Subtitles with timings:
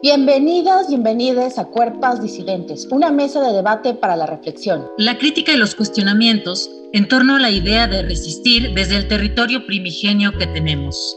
[0.00, 4.86] Bienvenidas, bienvenidas a Cuerpas Disidentes, una mesa de debate para la reflexión.
[4.96, 9.66] La crítica y los cuestionamientos en torno a la idea de resistir desde el territorio
[9.66, 11.16] primigenio que tenemos.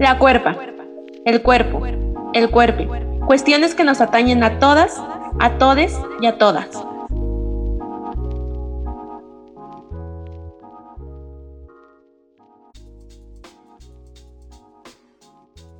[0.00, 0.58] La cuerpa,
[1.24, 1.86] el cuerpo,
[2.34, 2.92] el cuerpo,
[3.26, 5.00] cuestiones que nos atañen a todas,
[5.38, 6.68] a todes y a todas.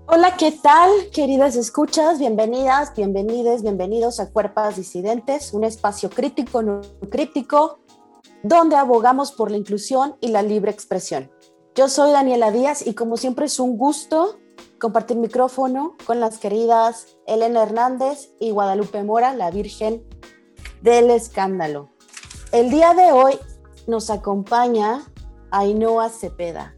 [0.08, 2.20] Hola, ¿qué tal, queridas escuchas?
[2.20, 7.80] Bienvenidas, bienvenides, bienvenidos a Cuerpas Disidentes, un espacio crítico, no crítico,
[8.44, 11.32] donde abogamos por la inclusión y la libre expresión.
[11.74, 14.38] Yo soy Daniela Díaz y como siempre es un gusto
[14.80, 20.06] compartir micrófono con las queridas Elena Hernández y Guadalupe Mora, la Virgen
[20.82, 21.90] del Escándalo.
[22.52, 23.40] El día de hoy
[23.88, 25.02] nos acompaña
[25.50, 26.75] Ainhoa Cepeda.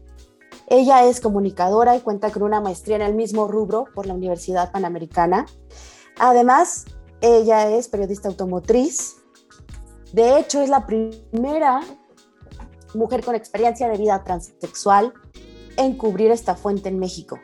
[0.69, 4.71] Ella es comunicadora y cuenta con una maestría en el mismo rubro por la Universidad
[4.71, 5.47] Panamericana.
[6.19, 6.85] Además,
[7.21, 9.17] ella es periodista automotriz.
[10.13, 11.81] De hecho, es la primera
[12.93, 15.13] mujer con experiencia de vida transexual
[15.75, 17.39] en cubrir esta fuente en México.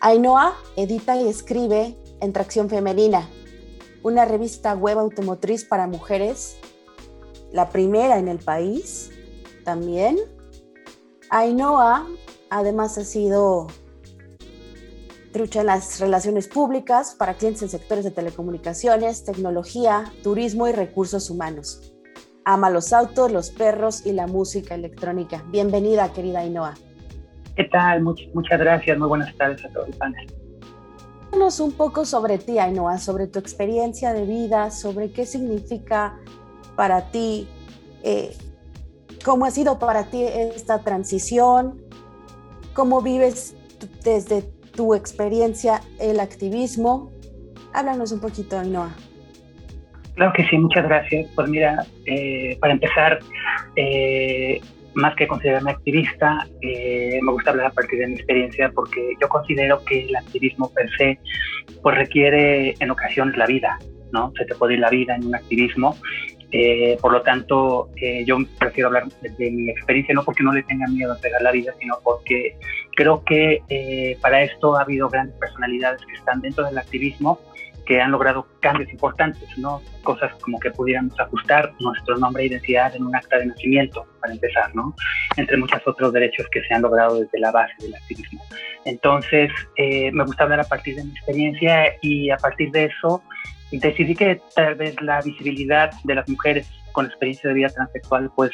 [0.00, 3.28] Ainhoa edita y escribe en Tracción Femenina,
[4.02, 6.56] una revista web automotriz para mujeres,
[7.52, 9.10] la primera en el país
[9.64, 10.18] también.
[11.28, 12.06] Ainhoa
[12.50, 13.68] Además ha sido
[15.32, 21.30] trucha en las relaciones públicas para clientes en sectores de telecomunicaciones, tecnología, turismo y recursos
[21.30, 21.92] humanos.
[22.44, 25.44] Ama los autos, los perros y la música electrónica.
[25.48, 26.74] Bienvenida, querida Ainhoa.
[27.54, 28.02] ¿Qué tal?
[28.02, 28.98] muchas gracias.
[28.98, 30.26] Muy buenas tardes a todos el panel.
[31.28, 36.18] Háblanos un poco sobre ti, Ainhoa, sobre tu experiencia de vida, sobre qué significa
[36.74, 37.48] para ti,
[38.02, 38.36] eh,
[39.24, 41.80] cómo ha sido para ti esta transición,
[42.80, 43.54] cómo vives
[44.02, 44.42] desde
[44.74, 47.12] tu experiencia el activismo.
[47.74, 48.88] Háblanos un poquito, Ainhoa.
[50.14, 51.28] Claro que sí, muchas gracias.
[51.34, 53.18] Pues mira, eh, para empezar,
[53.76, 54.62] eh,
[54.94, 59.28] más que considerarme activista, eh, me gusta hablar a partir de mi experiencia porque yo
[59.28, 61.18] considero que el activismo per se
[61.82, 63.78] pues requiere en ocasiones la vida,
[64.10, 64.32] ¿no?
[64.38, 65.94] Se te puede ir la vida en un activismo
[66.52, 70.62] eh, por lo tanto, eh, yo prefiero hablar de, mi experiencia, no porque no le
[70.64, 72.56] tenga miedo a pegar la vida, sino porque
[72.96, 77.38] creo que eh, para esto ha habido grandes personalidades que están dentro del activismo
[77.86, 79.82] que han logrado cambios importantes, ¿no?
[80.04, 84.32] Cosas como que pudiéramos ajustar nuestro nombre e identidad en un acta de nacimiento, para
[84.32, 84.94] empezar, ¿no?
[85.36, 88.44] Entre muchos otros derechos que se han logrado desde la base del activismo.
[88.84, 93.24] Entonces, me gusta hablar a partir de mi experiencia y a partir de eso
[93.72, 98.50] decidí que tal vez la visibilidad de las mujeres con experiencia de vida transexual pues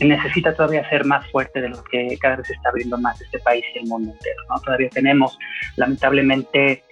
[0.00, 3.38] necesita todavía ser más fuerte de lo que cada vez se está abriendo más este
[3.40, 4.42] país y el mundo entero.
[4.48, 4.60] ¿no?
[4.60, 5.38] Todavía tenemos
[5.76, 6.82] lamentablemente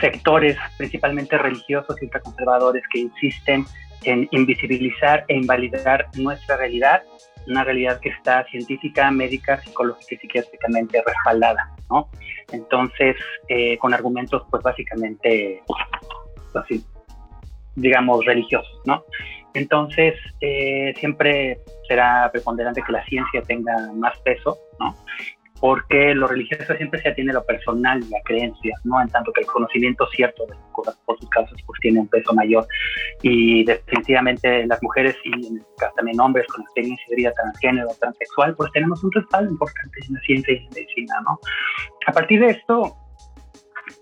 [0.00, 3.64] sectores principalmente religiosos y ultraconservadores que insisten
[4.04, 7.02] en invisibilizar e invalidar nuestra realidad,
[7.46, 12.08] una realidad que está científica, médica, psicológica y psiquiátricamente respaldada, ¿no?
[12.50, 13.16] Entonces,
[13.48, 15.62] eh, con argumentos pues básicamente
[16.56, 16.84] así,
[17.76, 19.04] digamos, religiosos, ¿no?
[19.54, 24.96] Entonces, eh, siempre será preponderante que la ciencia tenga más peso, ¿no?
[25.60, 29.00] Porque lo religioso siempre se atiene a lo personal, la creencia, ¿no?
[29.00, 32.34] En tanto que el conocimiento cierto de cosas por sus casos, pues tiene un peso
[32.34, 32.66] mayor.
[33.22, 38.56] Y definitivamente las mujeres y en este también hombres con experiencia de vida transgénero, transexual,
[38.56, 41.38] pues tenemos un respaldo importante en la ciencia y en la medicina, ¿no?
[42.06, 42.96] A partir de esto,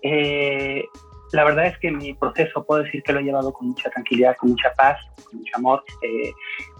[0.01, 0.83] eh,
[1.33, 4.35] la verdad es que mi proceso puedo decir que lo he llevado con mucha tranquilidad,
[4.37, 5.83] con mucha paz, con mucho amor.
[6.01, 6.31] Eh,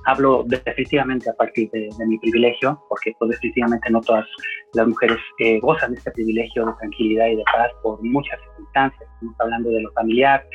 [0.05, 4.25] hablo definitivamente a partir de, mi privilegio, porque pues definitivamente no todas
[4.73, 9.09] las mujeres eh, gozan de este privilegio de tranquilidad y de paz por muchas circunstancias.
[9.13, 10.45] Estamos hablando de lo familiar,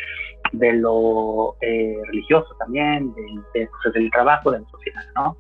[0.52, 5.02] de lo eh, religioso también, de, pues, del trabajo, de la sociedad.
[5.14, 5.36] ¿no?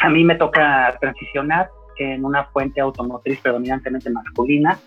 [0.00, 4.78] a mí me toca transicionar en una fuente automotriz predominantemente masculina,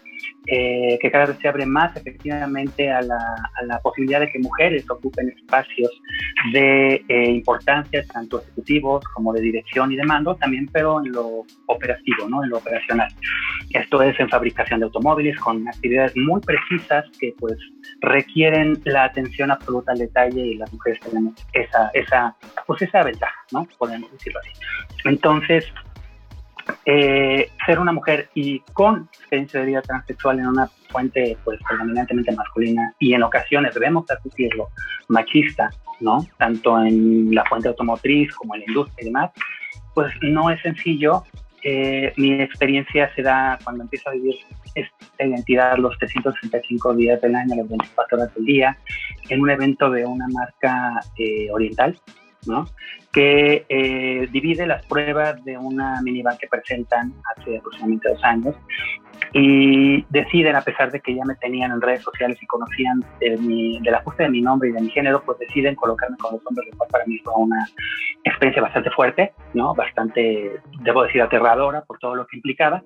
[0.45, 4.39] eh, que cada vez se abre más efectivamente a la, a la posibilidad de que
[4.39, 5.91] mujeres ocupen espacios
[6.53, 11.45] de eh, importancia, tanto ejecutivos como de dirección y de mando, también pero en lo
[11.65, 12.43] operativo, ¿no?
[12.43, 13.09] en lo operacional.
[13.71, 17.57] Esto es en fabricación de automóviles con actividades muy precisas que pues
[18.01, 22.35] requieren la atención absoluta al detalle y las mujeres tenemos esa, esa,
[22.65, 23.67] pues esa ventaja, ¿no?
[23.77, 24.51] podemos decirlo así.
[25.05, 25.65] Entonces,
[26.85, 32.31] eh, ser una mujer y con experiencia de vida transexual en una fuente pues predominantemente
[32.31, 34.69] masculina y en ocasiones debemos admitirlo
[35.07, 35.69] machista,
[35.99, 36.25] ¿no?
[36.37, 39.31] Tanto en la fuente automotriz como en la industria y demás,
[39.93, 41.23] pues no es sencillo
[41.63, 44.35] eh, mi experiencia se da cuando empiezo a vivir
[44.75, 48.77] esta identidad los 365 días del año, las 24 horas del día,
[49.29, 51.99] en un evento de una marca eh, oriental,
[52.47, 52.65] ¿no?
[53.13, 58.55] que eh, divide las pruebas de una minivan que presentan hace aproximadamente dos años
[59.33, 63.37] y deciden, a pesar de que ya me tenían en redes sociales y conocían de
[63.37, 66.45] mi, del ajuste de mi nombre y de mi género, pues deciden colocarme con los
[66.45, 67.67] hombres, lo cual para mí fue una
[68.23, 69.73] experiencia bastante fuerte, ¿no?
[69.73, 72.83] bastante, debo decir, aterradora por todo lo que implicaba.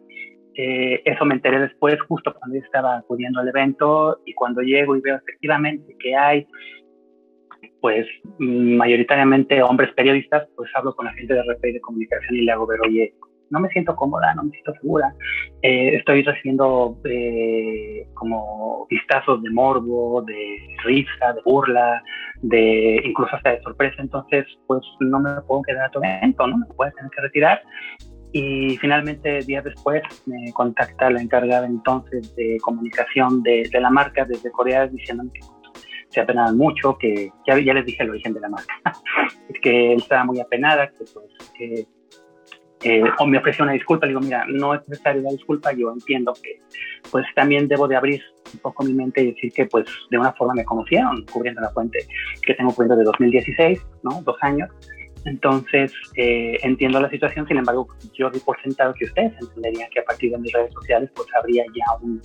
[0.55, 4.95] Eh, eso me enteré después, justo cuando yo estaba acudiendo al evento y cuando llego
[4.95, 6.47] y veo efectivamente que hay
[7.81, 8.05] pues
[8.37, 12.67] mayoritariamente hombres periodistas, pues hablo con la gente de RP de comunicación y le hago
[12.67, 13.13] ver, oye,
[13.51, 15.13] no me siento cómoda, no me siento segura.
[15.61, 22.01] Eh, estoy recibiendo eh, como vistazos de morbo, de risa, de burla,
[22.41, 23.95] de incluso hasta de sorpresa.
[23.99, 26.57] Entonces, pues no me puedo quedar a tu evento, ¿no?
[26.57, 27.61] Me puedo tener que retirar.
[28.31, 34.23] Y finalmente, días después, me contacta la encargada entonces de comunicación de, de la marca
[34.23, 35.41] desde Corea diciéndome que
[36.11, 38.73] se apenaban mucho, que ya, ya les dije el origen de la marca,
[39.49, 41.87] es que él estaba muy apenada, que pues que
[42.83, 45.91] eh, o me ofreció una disculpa, le digo, mira, no es necesario la disculpa, yo
[45.91, 46.59] entiendo que
[47.11, 48.23] pues también debo de abrir
[48.53, 51.69] un poco mi mente y decir que pues de una forma me conocieron cubriendo la
[51.69, 51.99] fuente
[52.41, 54.21] que tengo cubriendo de 2016, ¿no?
[54.23, 54.69] Dos años.
[55.25, 59.99] Entonces, eh, entiendo la situación, sin embargo, yo di por sentado que ustedes entenderían que
[59.99, 62.19] a partir de mis redes sociales pues habría ya un,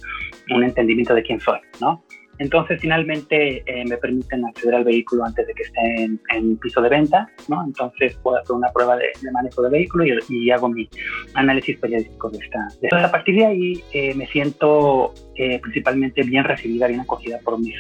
[0.55, 2.03] un entendimiento de quién soy, ¿no?
[2.39, 6.89] Entonces, finalmente eh, me permiten acceder al vehículo antes de que esté en, piso de
[6.89, 7.65] venta, ¿no?
[7.65, 10.89] Entonces puedo hacer una prueba de, manejo de vehículo y, hago mi
[11.35, 12.69] análisis periódico de esta.
[12.81, 17.59] Entonces, a partir de ahí eh, me siento eh, principalmente bien recibida, bien acogida por
[17.59, 17.75] mis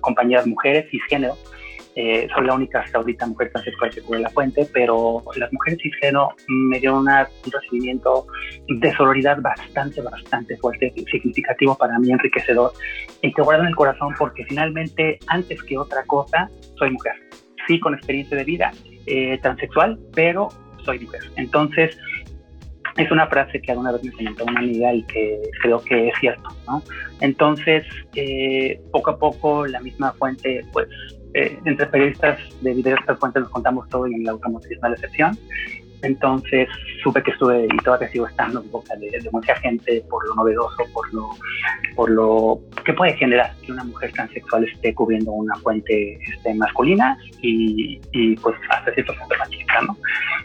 [0.00, 1.36] compañeras mujeres y género
[1.98, 5.78] eh, soy la única hasta ahorita mujer transexual que cubre la fuente, pero las mujeres
[5.82, 8.26] cisgénero me dieron un recibimiento
[8.68, 12.72] de sororidad bastante, bastante fuerte, significativo para mí, enriquecedor,
[13.22, 17.14] y que guardo en el corazón porque finalmente, antes que otra cosa, soy mujer.
[17.66, 18.72] Sí, con experiencia de vida
[19.06, 20.48] eh, transexual, pero
[20.84, 21.22] soy mujer.
[21.36, 21.96] Entonces,
[22.96, 26.14] es una frase que alguna vez me comentó una amiga y que creo que es
[26.20, 26.48] cierto.
[27.20, 27.84] Entonces,
[28.14, 30.88] eh, poco a poco la misma fuente, pues,
[31.36, 34.94] eh, entre periodistas de diversas fuentes nos contamos todo y en la automotriz no la
[34.94, 35.38] excepción.
[36.02, 36.68] Entonces
[37.02, 40.84] supe que estuve y todavía sigo estando en boca de, mucha gente por lo novedoso,
[40.92, 41.30] por lo,
[41.94, 47.18] por lo que puede generar que una mujer transexual esté cubriendo una fuente este, masculina
[47.42, 49.96] y, y, pues hasta cierto punto machista, ¿no?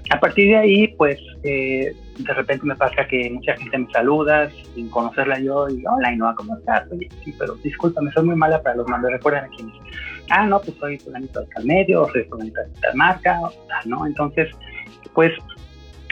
[0.09, 4.49] A partir de ahí, pues eh, de repente me pasa que mucha gente me saluda
[4.73, 6.89] sin conocerla yo y hola no ¿cómo estás?
[6.91, 9.75] Oye, sí, pero discúlpame, soy muy mala para los nombres, recuerden a quiénes.
[10.31, 13.39] Ah, no, pues soy fulanito de tal medio, soy fulanito de tal marca,
[13.85, 14.05] ¿no?
[14.05, 14.49] Entonces,
[15.13, 15.33] pues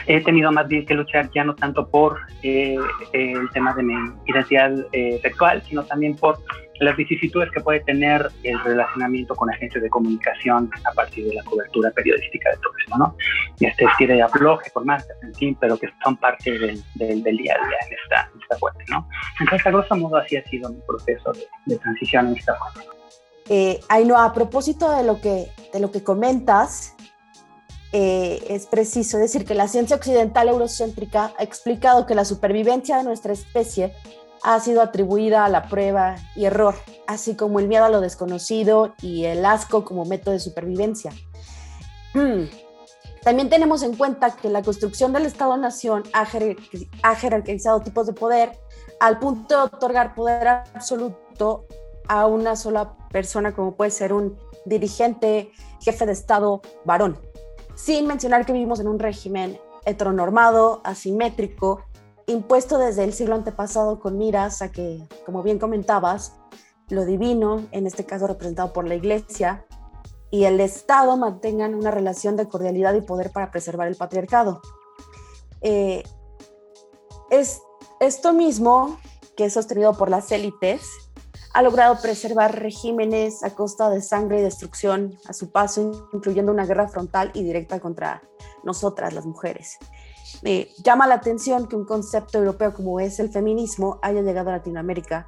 [0.06, 2.76] he tenido más bien que luchar ya no tanto por eh,
[3.12, 3.94] el tema de mi
[4.26, 6.38] identidad eh, sexual, sino también por
[6.80, 11.44] las vicisitudes que puede tener el relacionamiento con agencias de comunicación a partir de la
[11.44, 13.16] cobertura periodística de todo esto, ¿no?
[13.60, 17.54] Este estilo de afloje con marcas, en fin, pero que son parte del, del, día
[17.54, 19.06] a día en esta, esta fuente, ¿no?
[19.40, 22.99] Entonces, a grosso modo, así ha sido mi proceso de, de transición en esta fuente.
[23.52, 26.94] Eh, Ainhoa, a propósito de lo que, de lo que comentas,
[27.92, 33.02] eh, es preciso decir que la ciencia occidental eurocéntrica ha explicado que la supervivencia de
[33.02, 33.92] nuestra especie
[34.44, 36.76] ha sido atribuida a la prueba y error,
[37.08, 41.12] así como el miedo a lo desconocido y el asco como método de supervivencia.
[42.14, 42.44] Hmm.
[43.24, 48.52] También tenemos en cuenta que la construcción del Estado-Nación ha jerarquizado tipos de poder
[49.00, 51.66] al punto de otorgar poder absoluto
[52.08, 57.18] a una sola persona, como puede ser un dirigente, jefe de Estado varón
[57.80, 61.82] sin mencionar que vivimos en un régimen heteronormado, asimétrico,
[62.26, 66.34] impuesto desde el siglo antepasado con miras a que, como bien comentabas,
[66.90, 69.64] lo divino, en este caso representado por la Iglesia,
[70.30, 74.60] y el Estado mantengan una relación de cordialidad y poder para preservar el patriarcado.
[75.62, 76.02] Eh,
[77.30, 77.62] es
[77.98, 78.98] esto mismo
[79.36, 80.82] que es sostenido por las élites
[81.52, 86.66] ha logrado preservar regímenes a costa de sangre y destrucción a su paso, incluyendo una
[86.66, 88.22] guerra frontal y directa contra
[88.62, 89.78] nosotras, las mujeres.
[90.44, 94.58] Eh, llama la atención que un concepto europeo como es el feminismo haya llegado a
[94.58, 95.26] Latinoamérica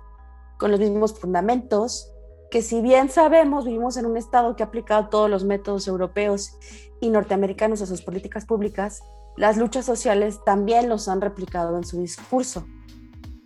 [0.59, 2.13] con los mismos fundamentos,
[2.51, 6.57] que si bien sabemos vivimos en un Estado que ha aplicado todos los métodos europeos
[7.01, 9.03] y norteamericanos a sus políticas públicas,
[9.37, 12.65] las luchas sociales también los han replicado en su discurso.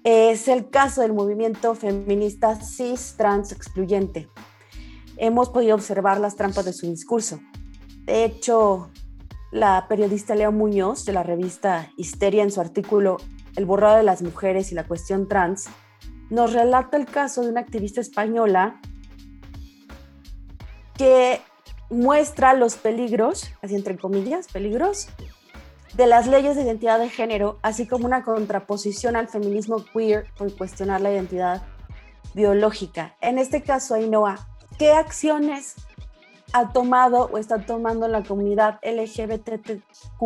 [0.09, 4.29] Es el caso del movimiento feminista cis trans excluyente.
[5.17, 7.41] Hemos podido observar las trampas de su discurso.
[8.05, 8.93] De hecho,
[9.51, 13.17] la periodista Leo Muñoz de la revista Histeria en su artículo
[13.57, 15.67] El borrado de las mujeres y la cuestión trans,
[16.31, 18.81] nos relata el caso de una activista española
[20.95, 21.41] que
[21.91, 25.09] muestra los peligros, así entre comillas, peligros,
[25.97, 30.55] de las leyes de identidad de género, así como una contraposición al feminismo queer por
[30.55, 31.63] cuestionar la identidad
[32.35, 33.17] biológica.
[33.23, 34.47] En este caso, Ainhoa,
[34.79, 35.75] ¿qué acciones
[36.53, 40.21] ha tomado o está tomando la comunidad LGBTQ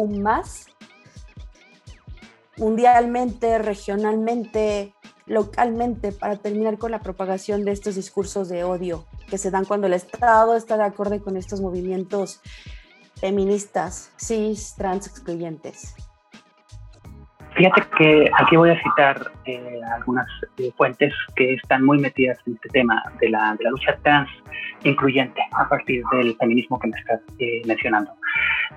[2.57, 4.93] mundialmente, regionalmente,
[5.27, 9.87] localmente para terminar con la propagación de estos discursos de odio que se dan cuando
[9.87, 12.41] el Estado está de acuerdo con estos movimientos
[13.21, 15.95] feministas, cis, trans excluyentes.
[17.55, 20.27] Fíjate que aquí voy a citar eh, algunas
[20.59, 24.31] eh, fuentes que están muy metidas en este tema de la, de la lucha trans
[24.85, 28.13] incluyente a partir del feminismo que me estás eh, mencionando.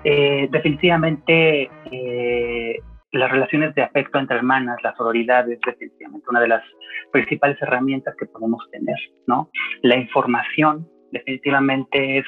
[0.02, 1.70] definitivamente
[3.12, 6.62] las relaciones de afecto entre hermanas, la sororidad es definitivamente una de las
[7.12, 9.48] principales herramientas que podemos tener, ¿no?
[9.82, 12.26] La información definitivamente es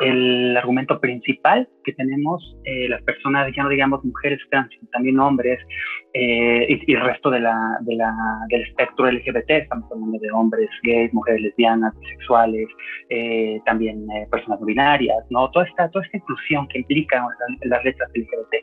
[0.00, 5.18] el argumento principal que tenemos eh, las personas, ya no digamos mujeres trans, sino también
[5.18, 5.58] hombres
[6.12, 7.40] eh, y, el resto de
[7.80, 12.68] del espectro LGBT, estamos hablando de hombres gays, mujeres lesbianas, bisexuales,
[13.08, 15.50] eh, también personas binarias, ¿no?
[15.50, 17.26] Toda esta, toda esta inclusión que implica
[17.64, 18.54] las letras LGBT.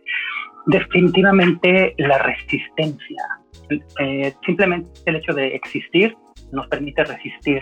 [0.68, 3.24] Definitivamente la resistencia,
[4.46, 6.16] simplemente el hecho de existir
[6.52, 7.62] nos permite resistir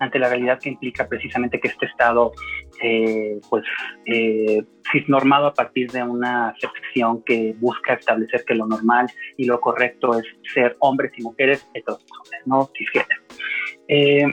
[0.00, 2.32] ante la realidad que implica precisamente que este Estado,
[2.82, 3.64] eh, pues,
[4.06, 4.64] eh,
[5.06, 10.18] normado a partir de una acepción que busca establecer que lo normal y lo correcto
[10.18, 13.22] es ser hombres y mujeres heterosexuales, no cisgénero.
[13.88, 14.26] Eh,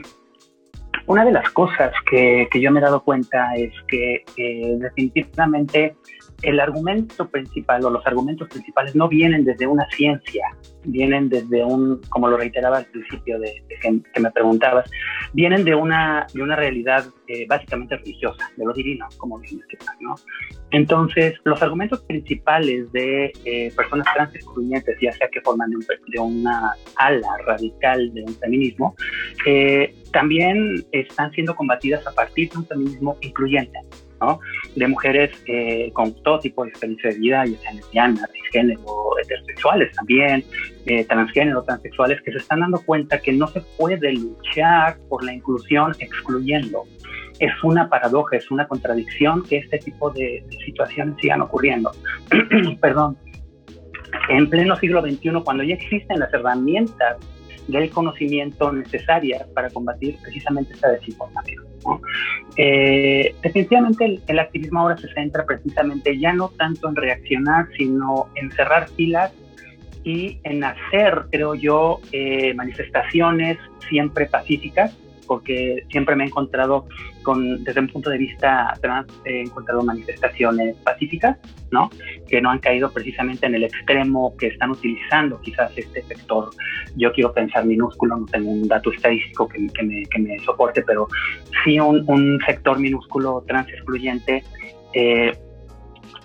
[1.08, 5.96] una de las cosas que, yo me he dado cuenta es que eh, definitivamente
[6.42, 10.44] el argumento principal o los argumentos principales no vienen desde una ciencia,
[10.84, 14.90] vienen desde un, como lo reiteraba al principio de, que, me preguntabas,
[15.32, 19.60] vienen de una, de una realidad eh, básicamente religiosa, de lo divino, como bien
[20.00, 20.14] ¿no?
[20.70, 26.72] Entonces, los argumentos principales de eh, personas trans excluyentes, ya sea que forman de, una
[26.96, 28.94] ala radical de un feminismo,
[29.46, 33.78] eh, también están siendo combatidas a partir de un feminismo incluyente
[34.74, 39.92] de mujeres eh, con todo tipo de experiencia de vida, ya sean lesbianas, cisgénero, heterosexuales
[39.94, 40.44] también,
[40.86, 45.32] eh, transgénero, transexuales, que se están dando cuenta que no se puede luchar por la
[45.32, 46.84] inclusión excluyendo.
[47.38, 51.92] Es una paradoja, es una contradicción que este tipo de, situaciones sigan ocurriendo.
[52.80, 53.16] Perdón.
[54.30, 57.18] En pleno siglo XXI, cuando ya existen las herramientas
[57.68, 60.90] del conocimiento necesarias para combatir precisamente esta
[62.56, 68.50] Eh, definitivamente el, activismo ahora se centra precisamente ya no tanto en reaccionar, sino en
[68.52, 69.32] cerrar filas
[70.04, 74.96] y en hacer, creo yo, eh, manifestaciones siempre pacíficas
[75.28, 76.86] porque siempre me he encontrado
[77.22, 81.36] con, desde un punto de vista trans, he encontrado manifestaciones pacíficas,
[81.70, 81.90] ¿no?
[82.26, 86.50] Que no han caído precisamente en el extremo que están utilizando quizás este sector.
[86.96, 89.60] Yo quiero pensar minúsculo, no tengo un dato estadístico que,
[90.18, 91.06] me, soporte, pero
[91.62, 94.42] sí un, un sector minúsculo trans excluyente
[94.94, 95.32] eh,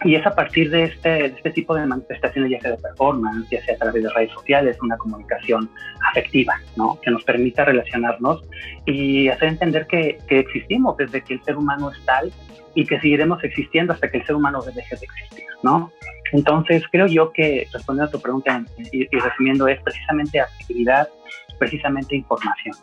[0.04, 3.64] y es a partir de este, este tipo de manifestaciones, ya sea de performance, ya
[3.64, 5.70] sea a través de redes sociales, una comunicación
[6.10, 7.00] afectiva, ¿no?
[7.02, 8.44] Que nos permita relacionarnos
[8.86, 12.32] y hacer entender que, que existimos desde que el ser humano es tal
[12.76, 15.92] y que seguiremos existiendo hasta que el ser humano deje de existir, ¿no?
[16.32, 21.08] Entonces, creo yo que respondiendo a tu pregunta y, y resumiendo es precisamente actividad,
[21.60, 22.76] precisamente información.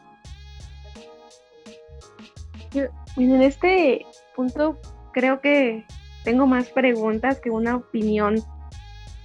[3.17, 4.79] en este punto
[5.12, 5.85] creo que
[6.25, 8.43] tengo más preguntas que una opinión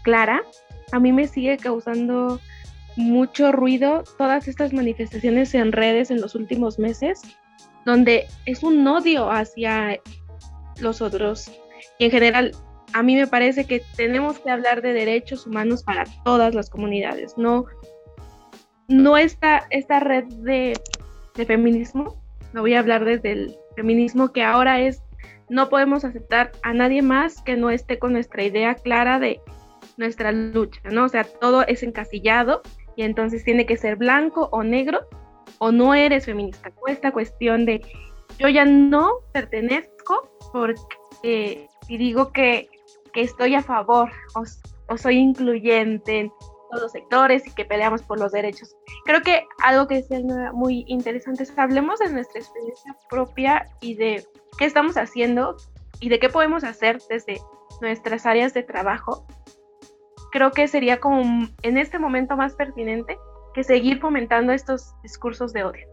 [0.04, 0.44] clara.
[0.92, 2.40] A mí me sigue causando
[2.96, 7.22] mucho ruido todas estas manifestaciones en redes en los últimos meses,
[7.86, 10.00] donde es un odio hacia
[10.80, 11.52] los otros.
[12.00, 12.52] Y en general,
[12.94, 17.38] a mí me parece que tenemos que hablar de derechos humanos para todas las comunidades,
[17.38, 17.66] no,
[18.88, 20.80] no esta, esta red de,
[21.36, 22.24] de feminismo,
[22.54, 25.02] no voy a hablar desde el feminismo que ahora es
[25.50, 29.40] no podemos aceptar a nadie más que no esté con nuestra idea clara de
[29.98, 31.06] nuestra lucha, ¿no?
[31.06, 32.62] O sea, todo es encasillado
[32.96, 35.08] y entonces tiene que ser blanco o negro
[35.60, 36.72] o no eres feminista.
[36.88, 37.82] Esta cuestión de
[38.40, 42.70] yo ya no pertenezco porque si digo que,
[43.14, 44.44] estoy a favor o,
[44.90, 46.32] o soy incluyente en
[46.69, 48.75] todos los sectores y que peleamos por los derechos.
[49.05, 50.10] Creo que algo que es
[50.53, 54.25] muy interesante es hablemos de nuestra experiencia propia y de
[54.57, 55.55] qué estamos haciendo
[56.00, 57.39] y de qué podemos hacer desde
[57.81, 59.25] nuestras áreas de trabajo,
[60.31, 63.17] creo que sería como en este momento más pertinente
[63.53, 65.88] que seguir fomentando estos discursos de odio.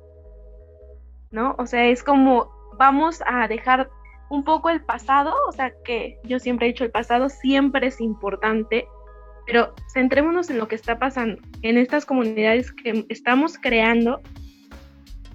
[1.30, 1.54] ¿No?
[1.58, 3.88] O sea, es como vamos a dejar
[4.28, 8.00] un poco el pasado, o sea, que yo siempre he dicho el pasado siempre es
[8.00, 8.86] importante,
[9.46, 14.20] pero centrémonos en lo que está pasando, en estas comunidades que estamos creando,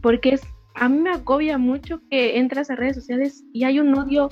[0.02, 0.42] porque es,
[0.76, 4.30] a mí me agobia mucho que entras a redes sociales y hay un odio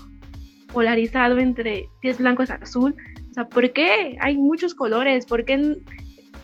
[0.72, 2.96] polarizado entre si es blanco es azul,
[3.30, 5.26] o sea, ¿por qué hay muchos colores?
[5.26, 5.78] ¿Por qué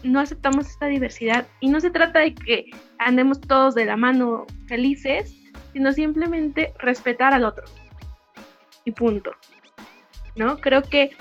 [0.04, 1.48] no aceptamos esta diversidad?
[1.62, 2.66] Y no se trata de que
[2.98, 5.34] andemos todos de la mano felices,
[5.72, 7.64] sino simplemente respetar al otro.
[8.84, 9.32] Y punto.
[10.36, 10.58] ¿No?
[10.58, 11.12] Creo que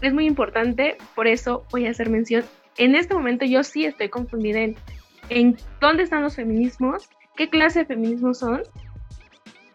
[0.00, 2.44] es muy importante, por eso voy a hacer mención.
[2.76, 4.60] En este momento yo sí estoy confundida
[5.28, 8.62] en, dónde están los feminismos, qué clase de feminismos son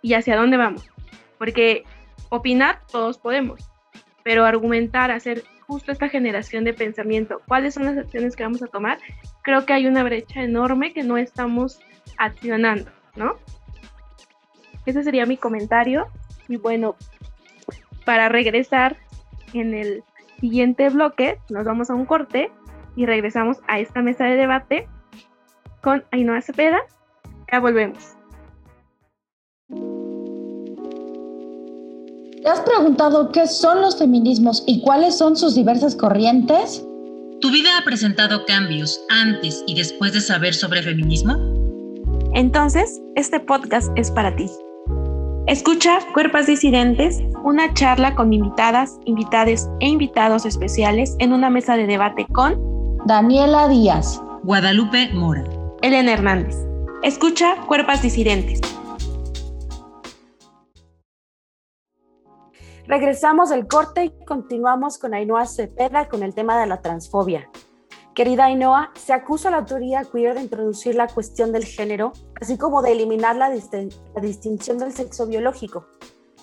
[0.02, 0.90] y hacia dónde vamos.
[1.38, 1.84] Porque
[2.30, 3.70] opinar todos podemos,
[4.24, 8.68] pero argumentar, hacer justo esta generación de pensamiento, cuáles son las acciones que vamos a
[8.68, 9.00] tomar,
[9.42, 11.80] creo que hay una brecha enorme que no estamos
[12.18, 13.38] accionando, ¿no?
[14.86, 16.08] Ese sería mi comentario.
[16.48, 16.96] Y bueno,
[18.06, 18.98] para regresar
[19.54, 20.04] en el
[20.40, 22.52] siguiente bloque, nos vamos a un corte
[22.96, 24.88] y regresamos a esta mesa de debate
[25.82, 26.80] con Ainhoa Cepeda.
[27.52, 28.16] Ya volvemos.
[32.46, 36.86] ¿Te has preguntado qué son los feminismos y cuáles son sus diversas corrientes?
[37.42, 41.36] ¿Tu vida ha presentado cambios antes y después de saber sobre feminismo?
[42.36, 44.48] Entonces, este podcast es para ti.
[45.48, 51.86] Escucha Cuerpas Disidentes, una charla con invitadas, invitades e invitados especiales en una mesa de
[51.86, 55.44] debate con Daniela Díaz, Guadalupe Mora,
[55.84, 56.58] Elena Hernández.
[57.04, 58.60] Escucha Cuerpas Disidentes.
[62.88, 67.52] Regresamos del corte y continuamos con Ainhoa Cepeda con el tema de la transfobia.
[68.16, 72.58] Querida Ainhoa, se acusa a la autoría queer de introducir la cuestión del género, así
[72.58, 73.50] como de eliminar la,
[74.22, 75.88] distinción del sexo biológico.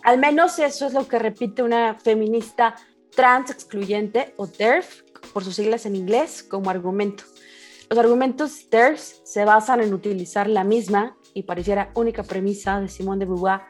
[0.02, 2.74] Al menos eso es lo que repite una feminista
[3.14, 5.02] trans excluyente, o TERF,
[5.32, 7.24] por sus siglas en inglés, como argumento.
[7.90, 13.20] Los argumentos TERF se basan en utilizar la misma y pareciera única premisa de Simone
[13.20, 13.60] de Beauvoir,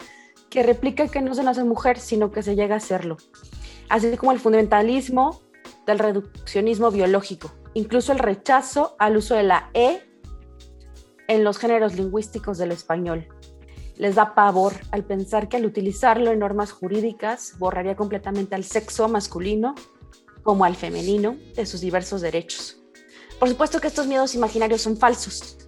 [0.48, 3.16] que replica que no se nace mujer, sino que se llega a serlo,
[3.88, 5.40] así como el fundamentalismo
[5.87, 10.02] del reduccionismo biológico incluso el rechazo al uso de la E
[11.28, 13.28] en los géneros lingüísticos del español.
[13.96, 19.08] Les da pavor al pensar que al utilizarlo en normas jurídicas borraría completamente al sexo
[19.08, 19.74] masculino
[20.42, 22.78] como al femenino de sus diversos derechos.
[23.38, 25.58] Por supuesto que estos miedos imaginarios son falsos.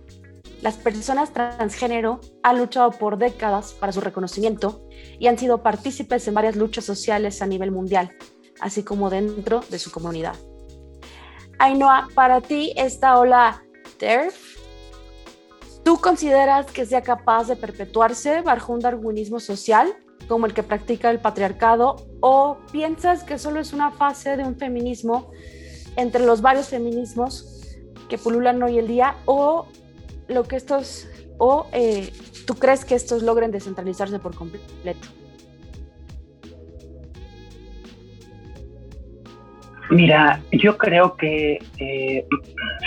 [0.63, 4.87] Las personas transgénero han luchado por décadas para su reconocimiento
[5.19, 8.17] y han sido partícipes en varias luchas sociales a nivel mundial,
[8.61, 10.37] así como dentro de su comunidad.
[11.59, 13.63] Ainhoa, para ti esta ola
[13.99, 14.54] TERF,
[15.85, 19.95] ¿tú consideras que sea capaz de perpetuarse bajo un darwinismo social
[20.29, 24.57] como el que practica el patriarcado o piensas que solo es una fase de un
[24.57, 25.31] feminismo
[25.97, 27.61] entre los varios feminismos
[28.09, 29.67] que pululan hoy el día o
[30.29, 31.07] lo que estos
[31.39, 32.13] o eh,
[32.47, 35.09] tú crees que estos logren descentralizarse por completo?
[39.91, 42.27] Mira, yo creo que eh,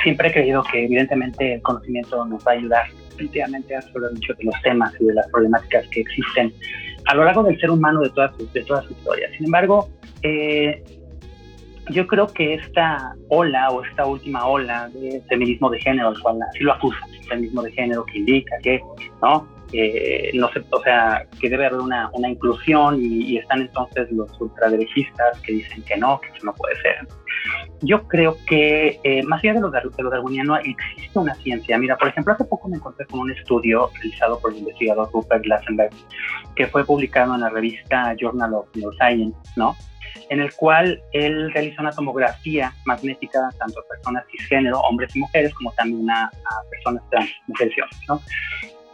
[0.04, 4.38] siempre he creído que evidentemente el conocimiento nos va a ayudar definitivamente a resolver muchos
[4.38, 6.54] de los temas y de las problemáticas que existen
[7.06, 9.30] a lo largo del ser humano de toda su, de toda su historia.
[9.38, 9.90] Sin embargo,
[10.24, 10.84] eh,
[11.90, 16.40] yo creo que esta ola o esta última ola de feminismo de género, al cual
[16.50, 18.82] así lo acusa, feminismo de género que indica que,
[19.22, 19.48] ¿no?
[20.34, 25.40] No sé, o sea, que debe haber una, una inclusión y, están entonces los ultraderechistas
[25.42, 27.08] que dicen que no, que eso no puede ser.
[27.82, 31.78] Yo creo que eh, más allá de lo, de lo darwiniano existe una ciencia.
[31.78, 35.44] Mira, por ejemplo, hace poco me encontré con un estudio realizado por el investigador Rupert
[35.44, 35.92] Glassenberg
[36.56, 39.76] que fue publicado en la revista Journal of Neuroscience, ¿no?
[40.30, 45.54] en el cual él realiza una tomografía magnética tanto a personas cisgénero, hombres y mujeres,
[45.54, 48.22] como también a, a personas trans, mujeres y hombres, ¿no?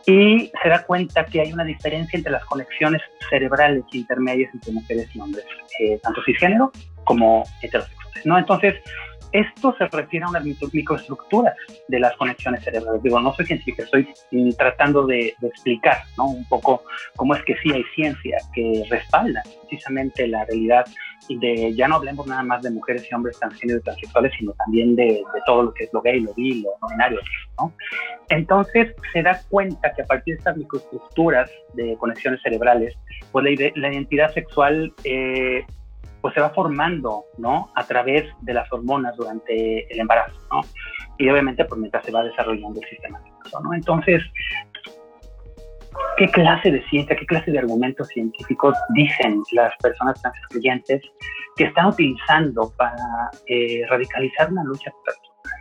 [0.05, 5.09] Y se da cuenta que hay una diferencia entre las conexiones cerebrales intermedias entre mujeres
[5.13, 5.45] y hombres,
[5.79, 6.71] eh, tanto cisgénero
[7.05, 8.25] como heterosexuales.
[8.25, 8.37] ¿no?
[8.37, 8.75] Entonces,
[9.33, 11.55] esto se refiere a unas microestructuras
[11.87, 13.01] de las conexiones cerebrales.
[13.01, 16.27] Digo, no soy científico, estoy mm, tratando de, explicar ¿no?
[16.27, 16.83] un poco
[17.15, 20.85] cómo es que sí hay ciencia que respalda precisamente la realidad
[21.29, 24.95] de, ya no hablemos nada más de mujeres y hombres transgénero y transexuales, sino también
[24.95, 27.19] de, de, todo lo que es lo gay, lo bi, lo no binario.
[27.57, 27.73] ¿no?
[28.29, 32.95] Entonces se da cuenta que a partir de estas microestructuras de conexiones cerebrales,
[33.31, 35.65] pues la, la identidad sexual eh,
[36.23, 37.69] pues se va formando, ¿no?
[37.75, 40.61] A través de las hormonas durante el embarazo, ¿no?
[41.17, 43.73] Y obviamente, pues mientras se va desarrollando el sistema nervioso, ¿no?
[43.73, 44.23] Entonces,
[46.15, 51.01] ¿qué clase de ciencia, qué clase de argumentos científicos dicen las personas trans excluyentes
[51.57, 54.93] que están utilizando para eh, radicalizar una lucha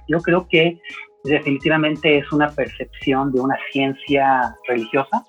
[0.07, 0.81] Yo creo que
[1.25, 5.25] definitivamente es una percepción de una ciencia religiosa,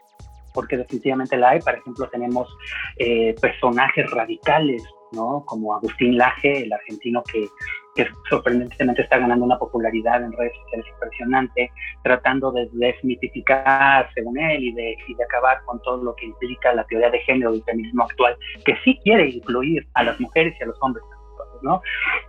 [0.53, 1.59] porque definitivamente la hay.
[1.59, 2.47] Por ejemplo, tenemos
[2.99, 5.43] eh, personajes radicales, ¿no?
[5.45, 7.47] Como Agustín Laje, el argentino que,
[8.29, 11.71] sorprendentemente está ganando una popularidad en redes sociales impresionante,
[12.03, 17.09] tratando de desmitificar, según él, y de, acabar con todo lo que implica la teoría
[17.09, 20.77] de género del feminismo actual, que sí quiere incluir a las mujeres y a los
[20.81, 21.03] hombres
[21.63, 21.81] ¿no?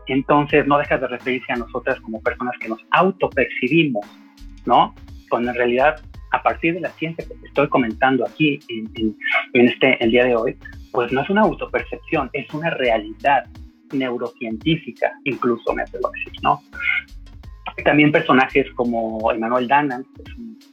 [0.06, 4.06] Entonces no deja de referirse a nosotras como personas que nos autopercibimos,
[4.64, 4.94] ¿no?
[5.28, 9.16] Cuando en realidad, a partir de la ciencia que estoy comentando aquí en,
[9.52, 10.56] este, el día de hoy,
[10.94, 13.44] pues no es una autopercepción, es una realidad
[13.92, 15.82] neurocientífica, incluso me.
[17.84, 20.06] También personajes como Emanuel Danan,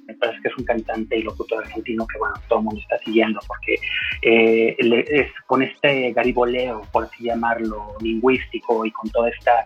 [0.05, 3.39] me parece que es un cantante y locutor argentino que, todo el mundo está siguiendo
[3.47, 3.77] porque
[4.21, 4.75] eh,
[5.09, 9.65] es, con este gariboleo, por así llamarlo, lingüístico y con toda esta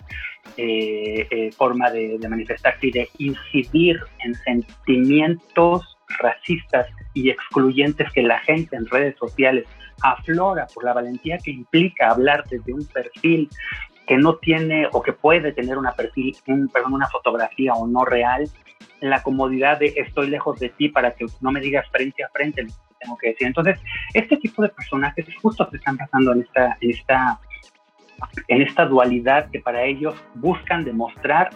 [0.56, 8.22] eh, eh, forma de, de manifestarse y de incidir en sentimientos racistas y excluyentes que
[8.22, 9.66] la gente en redes sociales
[10.02, 13.50] aflora por la valentía que implica hablar desde un perfil
[14.08, 18.06] que no tiene o que puede tener una perfil, un, perdón, una fotografía o no
[18.06, 18.48] real,
[19.02, 22.64] la comodidad de estoy lejos de ti para que no me digas frente a frente
[22.64, 23.48] lo que tengo que decir.
[23.48, 23.80] Entonces,
[24.14, 27.40] este tipo de personajes justo se están pasando en esta, en esta,
[28.48, 31.50] en esta dualidad que para ellos buscan demostrar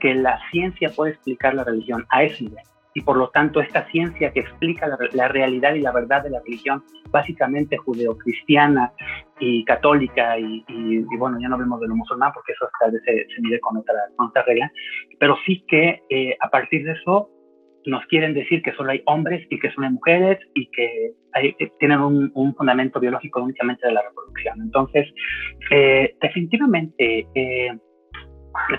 [0.00, 3.86] que la ciencia puede explicar la religión a ese nivel y por lo tanto esta
[3.86, 8.92] ciencia que explica la, realidad y la verdad de la religión, básicamente judeocristiana
[9.38, 10.64] y católica, y,
[11.18, 14.42] bueno, ya no vemos de lo musulmán porque eso hasta se, se mide con otra,
[14.44, 14.70] regla,
[15.18, 17.30] pero sí que eh, a partir de eso
[17.86, 21.72] nos quieren decir que solo hay hombres y que solo hay mujeres y que eh,
[21.78, 24.60] tienen un, fundamento biológico únicamente de la reproducción.
[24.60, 25.08] Entonces,
[25.70, 27.26] eh, definitivamente,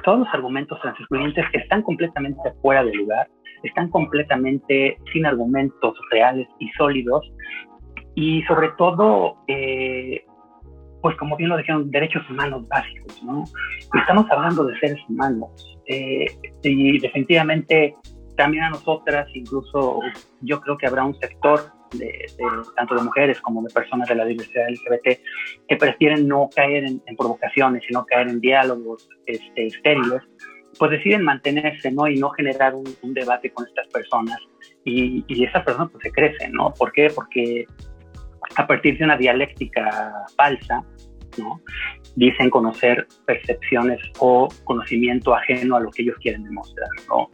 [0.04, 3.28] todos los argumentos transexcluyentes están completamente fuera de lugar
[3.64, 7.32] están completamente sin argumentos reales y sólidos
[8.16, 10.26] y sobre todo, eh,
[11.02, 13.44] pues como bien lo dijeron, derechos humanos básicos, ¿no?
[14.00, 16.26] Estamos hablando de seres humanos eh,
[16.64, 17.96] y definitivamente
[18.36, 20.00] también a nosotras, incluso
[20.42, 21.60] yo creo que habrá un sector
[22.76, 25.20] tanto de mujeres como de personas de la diversidad LGBT
[25.68, 30.22] que prefieren no caer en, provocaciones y no caer en diálogos este, estériles
[30.82, 32.08] pues deciden mantenerse, ¿no?
[32.08, 34.40] Y no generar un, debate con estas personas.
[34.84, 36.74] Y, y, esas personas pues se crecen, ¿no?
[36.74, 37.12] ¿Por qué?
[37.14, 37.68] Porque
[38.56, 40.84] a partir de una dialéctica falsa,
[41.38, 41.62] ¿no?
[42.16, 47.30] Dicen conocer percepciones o conocimiento ajeno a lo que ellos quieren demostrar, ¿no?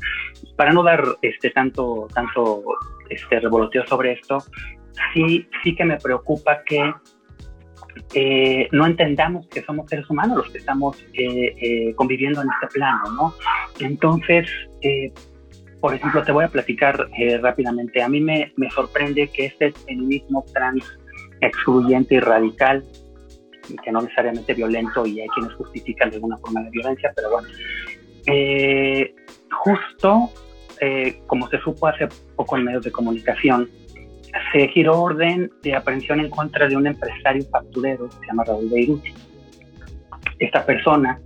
[0.58, 2.66] Para no dar este tanto, tanto
[3.10, 4.40] este revoloteo sobre esto,
[5.14, 6.94] sí, sí que me preocupa que
[8.14, 12.80] eh, no entendamos que somos seres humanos los que estamos eh, eh, conviviendo en este
[12.80, 13.34] plano, ¿no?
[13.80, 14.48] Entonces,
[15.80, 17.08] por ejemplo, te voy a platicar
[17.42, 18.02] rápidamente.
[18.02, 20.84] A mí me, me, sorprende que este feminismo trans
[21.42, 22.84] excluyente y radical,
[23.84, 27.48] que no necesariamente violento, y hay quienes justifican de alguna forma la violencia, pero bueno,
[29.64, 30.32] justo
[31.28, 33.70] como se supo hace poco en medios de comunicación,
[34.52, 38.70] se giró orden de aprehensión en contra de un empresario facturero que se llama Raúl
[38.70, 39.14] Beiruti.
[40.40, 41.20] Esta persona,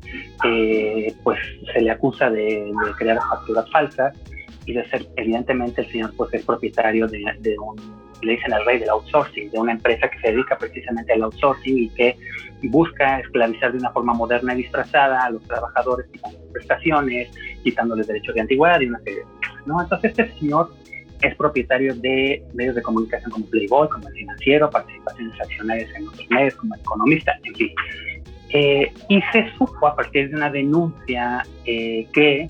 [0.45, 1.39] eh, pues
[1.73, 4.17] se le acusa de, crear facturas falsas
[4.65, 7.23] y de ser, evidentemente, el señor pues es propietario de,
[7.59, 7.75] un,
[8.21, 11.77] le dicen al rey del outsourcing, de una empresa que se dedica precisamente al outsourcing
[11.77, 12.15] y que
[12.63, 17.29] busca esclavizar de una forma moderna y disfrazada a los trabajadores quitando prestaciones,
[17.63, 19.81] quitándoles derechos de antigüedad y una serie de cosas, ¿no?
[19.81, 20.71] Entonces este señor
[21.21, 26.29] es propietario de medios de comunicación como Playboy, como El Financiero, participaciones accionarias en otros
[26.29, 27.71] medios, como El Economista, en fin.
[28.53, 32.47] Eh, y se supo a partir de una denuncia eh, que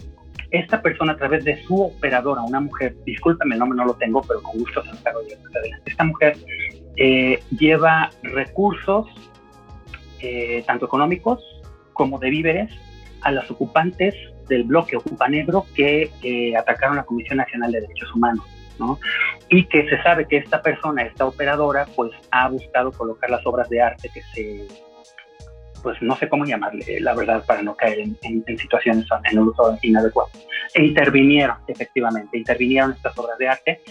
[0.50, 4.22] esta persona a través de su operadora, una mujer, discúlpame el nombre, no lo tengo,
[4.22, 5.20] pero con gusto se lo hago.
[5.86, 6.38] Esta mujer
[6.98, 9.08] eh, lleva recursos,
[10.68, 11.44] tanto económicos
[11.94, 12.72] como de víveres,
[13.22, 14.14] a los ocupantes
[14.48, 16.12] del bloque Ocupa Negro que
[16.58, 18.46] atacaron la Comisión Nacional de Derechos Humanos.
[19.50, 23.70] Y que se sabe que esta persona, esta operadora, pues ha buscado colocar las obras
[23.70, 24.68] de arte que se
[25.82, 29.48] pues no sé cómo llamarle, la verdad, para no caer en, en, situaciones en el
[29.48, 30.30] uso inadecuado.
[30.74, 33.82] E intervinieron, efectivamente, intervinieron estas obras de arte,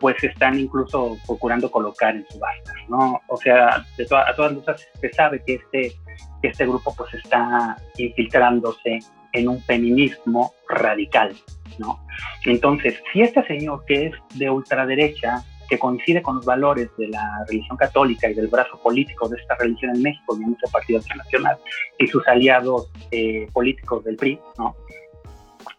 [0.00, 3.20] pues están incluso procurando colocar en subastas, ¿no?
[3.28, 5.92] O sea, de a todas luces se sabe que este,
[6.40, 9.00] que este grupo pues está infiltrándose
[9.32, 11.34] en un feminismo radical,
[11.78, 12.04] ¿no?
[12.44, 17.44] Entonces, si este señor que es de ultraderecha que coincide con los valores de la
[17.48, 21.56] religión católica y del brazo político de esta religión en México, y el Partido Nacional,
[21.98, 24.76] y sus aliados eh, políticos del PRI, ¿no?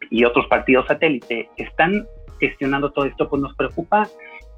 [0.09, 2.07] y otros partidos satélite, están
[2.39, 4.07] gestionando todo esto, pues nos preocupa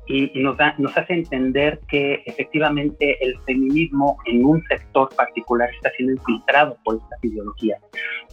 [0.07, 5.89] y, nos, da, nos hace entender que efectivamente el feminismo en un sector particular está
[5.97, 7.81] siendo infiltrado por estas ideologías.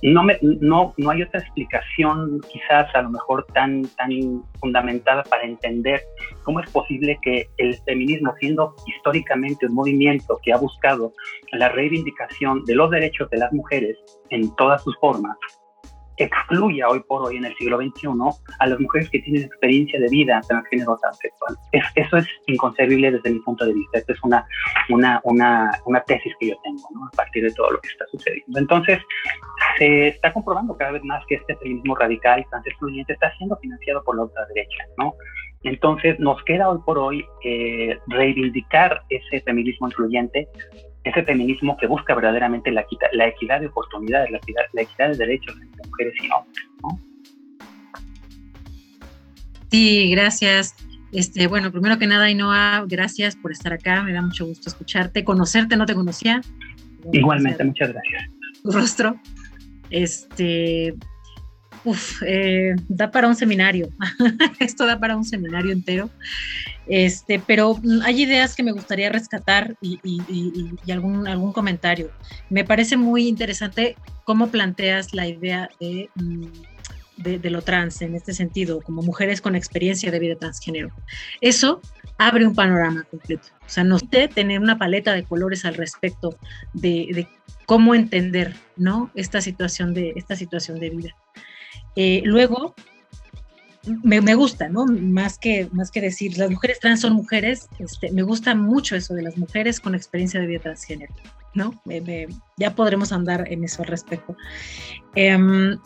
[0.02, 4.10] No, me, no, no hay otra explicación quizás a lo mejor tan, tan
[4.60, 6.02] fundamentada para entender
[6.42, 11.12] cómo es posible que el feminismo, siendo históricamente un movimiento que ha buscado
[11.52, 13.96] la reivindicación de los derechos de las mujeres
[14.30, 15.36] en todas sus formas,
[16.16, 18.08] excluya hoy por hoy en el siglo XXI
[18.58, 21.56] a las mujeres que tienen experiencia de vida transgénero transexual.
[21.72, 23.98] Es, eso es inconcebible desde mi punto de vista.
[23.98, 24.46] Esta es una,
[24.88, 27.06] una, una, una tesis que yo tengo ¿no?
[27.06, 28.58] a partir de todo lo que está sucediendo.
[28.58, 28.98] Entonces,
[29.78, 34.16] se está comprobando cada vez más que este feminismo radical transexcluyente está siendo financiado por
[34.16, 34.84] la ultraderecha.
[34.98, 35.14] ¿no?
[35.62, 40.48] Entonces, nos queda hoy por hoy eh, reivindicar ese feminismo incluyente
[41.04, 45.16] ese feminismo que busca verdaderamente la, la equidad de oportunidades, la equidad, la equidad de
[45.16, 46.64] derechos entre mujeres y hombres.
[46.82, 47.00] ¿no?
[49.70, 50.76] Sí, gracias.
[51.12, 54.02] Este, bueno, primero que nada, Ainoa, gracias por estar acá.
[54.02, 56.40] Me da mucho gusto escucharte, conocerte, no te conocía.
[57.12, 58.30] Igualmente, muchas gracias.
[58.62, 59.20] Tu rostro.
[59.90, 60.94] Este,
[61.84, 63.88] uf, eh, da para un seminario.
[64.60, 66.10] Esto da para un seminario entero.
[66.86, 70.00] Este, pero hay ideas que me gustaría rescatar y,
[70.90, 72.10] algún, algún comentario.
[72.50, 76.46] Me parece muy interesante cómo planteas la idea mm,
[77.18, 80.90] de, de, lo trans en este sentido, como mujeres con experiencia de vida transgénero.
[81.40, 81.80] Eso
[82.18, 83.48] abre un panorama completo.
[83.64, 86.36] O sea, nos te tener una paleta de colores al respecto
[86.72, 87.28] de, de,
[87.66, 89.10] cómo entender, ¿no?
[89.14, 91.16] Esta situación de, esta situación de vida.
[91.96, 92.74] Eh, luego,
[94.02, 94.86] me, gusta, ¿no?
[94.86, 99.14] Más que, más que decir, las mujeres trans son mujeres, este, me gusta mucho eso
[99.14, 101.12] de las mujeres con experiencia de vida transgénero,
[101.54, 101.82] ¿no?
[102.56, 104.36] ya podremos andar en eso al respecto.
[105.14, 105.78] Em,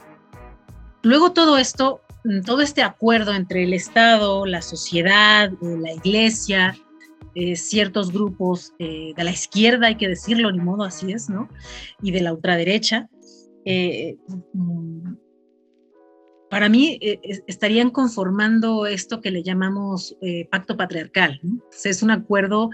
[1.03, 2.03] luego todo esto,
[2.45, 6.77] todo este acuerdo entre el Estado, la sociedad, eh, la iglesia,
[7.35, 11.49] eh, ciertos grupos de la izquierda, hay que decirlo, ni modo, así es, ¿no?
[12.03, 13.09] Y de la ultraderecha,
[16.51, 21.41] para mí eh, estarían conformando esto que le llamamos eh, pacto patriarcal.
[21.85, 22.71] es un acuerdo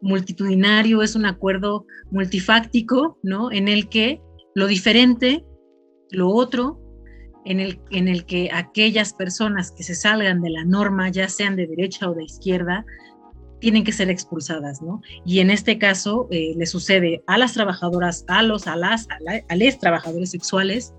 [0.00, 3.50] multitudinario, es un acuerdo multifáctico, ¿no?
[3.52, 4.20] En el que
[4.54, 5.44] lo diferente,
[6.10, 6.80] lo otro,
[7.44, 11.56] en el, en el que aquellas personas que se salgan de la norma, ya sean
[11.56, 12.84] de derecha o de izquierda,
[13.60, 15.00] tienen que ser expulsadas, ¿no?
[15.24, 19.16] Y en este caso eh, le sucede a las trabajadoras, a los, a las, a,
[19.48, 20.92] a los trabajadores sexuales,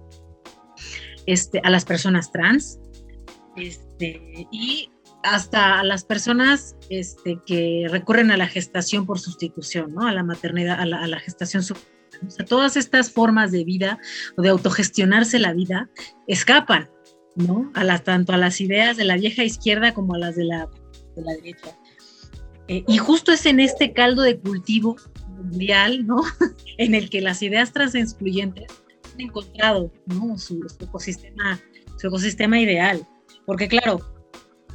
[1.25, 2.79] este, a las personas trans
[3.55, 4.89] este, y
[5.23, 10.07] hasta a las personas este, que recurren a la gestación por sustitución, ¿no?
[10.07, 13.99] a la maternidad, a la, gestación o sea, todas estas formas de vida
[14.37, 15.89] o de autogestionarse la vida
[16.27, 16.89] escapan,
[17.35, 17.71] ¿no?
[17.73, 20.69] A las, tanto a las ideas de la vieja izquierda como a las de la,
[21.15, 21.77] de la derecha.
[22.67, 24.95] Eh, y justo es en este caldo de cultivo
[25.27, 26.21] mundial, ¿no?
[26.77, 28.84] en el que las ideas transexcluyentes
[29.23, 29.91] encontrado
[30.37, 31.59] su, ecosistema,
[31.97, 33.07] su ecosistema ideal.
[33.45, 33.99] Porque claro,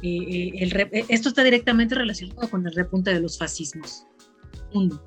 [0.01, 4.05] eh, eh, eh, esto está directamente relacionado con el repunte de los fascismos.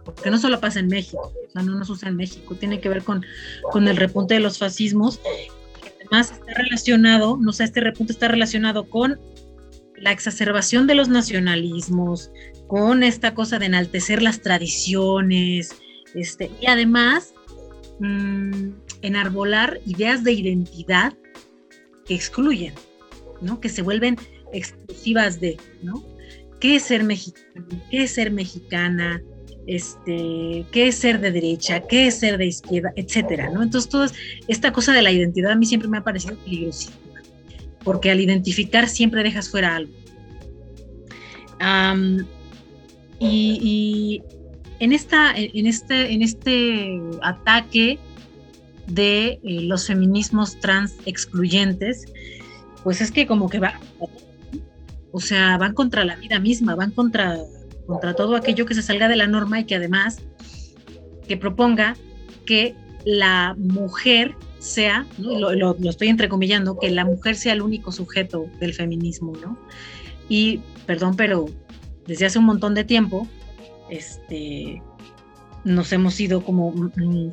[0.04, 2.90] Porque no solo pasa en México, o sea, no nos usa en México, tiene que
[2.90, 3.24] ver con,
[3.72, 5.20] con el repunte de los fascismos,
[6.00, 9.18] además está relacionado, no sé, este repunte está relacionado con
[9.96, 12.30] la exacerbación de los nacionalismos,
[12.66, 15.70] con esta cosa de enaltecer las tradiciones,
[16.14, 17.32] este, y además
[18.00, 18.70] mmm,
[19.04, 21.12] enarbolar ideas de identidad
[22.06, 22.74] que excluyen,
[23.40, 23.60] ¿no?
[23.60, 24.16] Que se vuelven
[24.52, 26.02] exclusivas de, ¿no?
[26.60, 27.66] ¿Qué es ser mexicano?
[27.90, 29.22] ¿Qué es ser mexicana?
[29.66, 33.62] Este, qué es ser de derecha, qué es ser de izquierda, etcétera, ¿no?
[33.62, 34.10] Entonces, toda
[34.48, 37.22] esta cosa de la identidad a mí siempre me ha parecido peligrosísima,
[37.82, 39.92] porque al identificar siempre dejas fuera algo.
[43.20, 44.22] y,
[44.80, 47.98] en, esta, en, este, en este ataque
[48.86, 52.06] de eh, los feminismos trans excluyentes,
[52.82, 53.80] pues es que como que va,
[55.12, 57.38] o sea, van contra la vida misma, van contra,
[57.86, 60.20] contra todo aquello que se salga de la norma y que además
[61.26, 61.96] que proponga
[62.44, 68.72] que la mujer sea, lo, estoy entrecomillando, que la mujer sea el único sujeto del
[68.72, 69.58] feminismo, ¿no?
[70.28, 71.46] Y, perdón, pero
[72.06, 73.28] desde hace un montón de tiempo,
[73.90, 74.82] este,
[75.64, 77.32] nos hemos ido como mm, mm,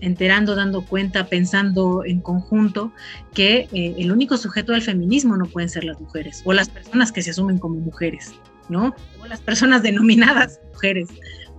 [0.00, 2.92] enterando, dando cuenta, pensando en conjunto
[3.32, 7.12] que eh, el único sujeto del feminismo no pueden ser las mujeres o las personas
[7.12, 8.32] que se asumen como mujeres,
[8.68, 8.94] ¿no?
[9.22, 11.08] O las personas denominadas mujeres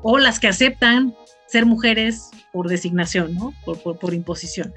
[0.02, 1.16] o las que aceptan
[1.48, 3.54] ser mujeres por designación, ¿no?
[3.66, 4.74] Por, imposición.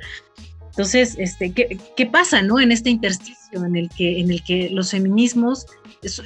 [0.60, 2.60] Entonces, este, ¿qué, pasa, no?
[2.60, 5.66] En este intersticio en el que, en el que los feminismos,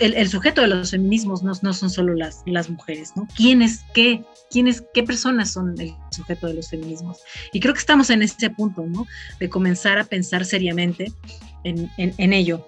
[0.01, 3.29] el, sujeto de los feminismos no, no, son solo las, las mujeres, ¿no?
[3.37, 7.19] ¿Quiénes, qué, quiénes, qué personas son el sujeto de los feminismos?
[7.53, 9.07] Y creo que estamos en ese punto, ¿no?
[9.39, 11.13] De comenzar a pensar seriamente
[11.65, 12.67] en, ello.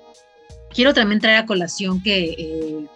[0.71, 2.87] Quiero también traer a colación que eh,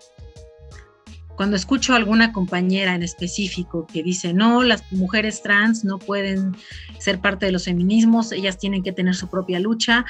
[1.36, 6.56] cuando escucho a alguna compañera en específico que dice, no, las mujeres trans no pueden
[6.98, 10.06] ser parte de los feminismos, ellas tienen que tener su propia lucha,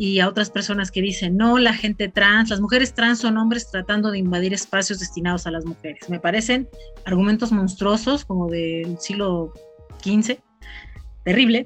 [0.00, 3.68] y a otras personas que dicen, no, la gente trans, las mujeres trans son hombres
[3.68, 6.08] tratando de invadir espacios destinados a las mujeres.
[6.08, 6.68] Me parecen
[7.04, 9.52] argumentos monstruosos como del siglo
[10.02, 10.38] XV,
[11.24, 11.64] terrible,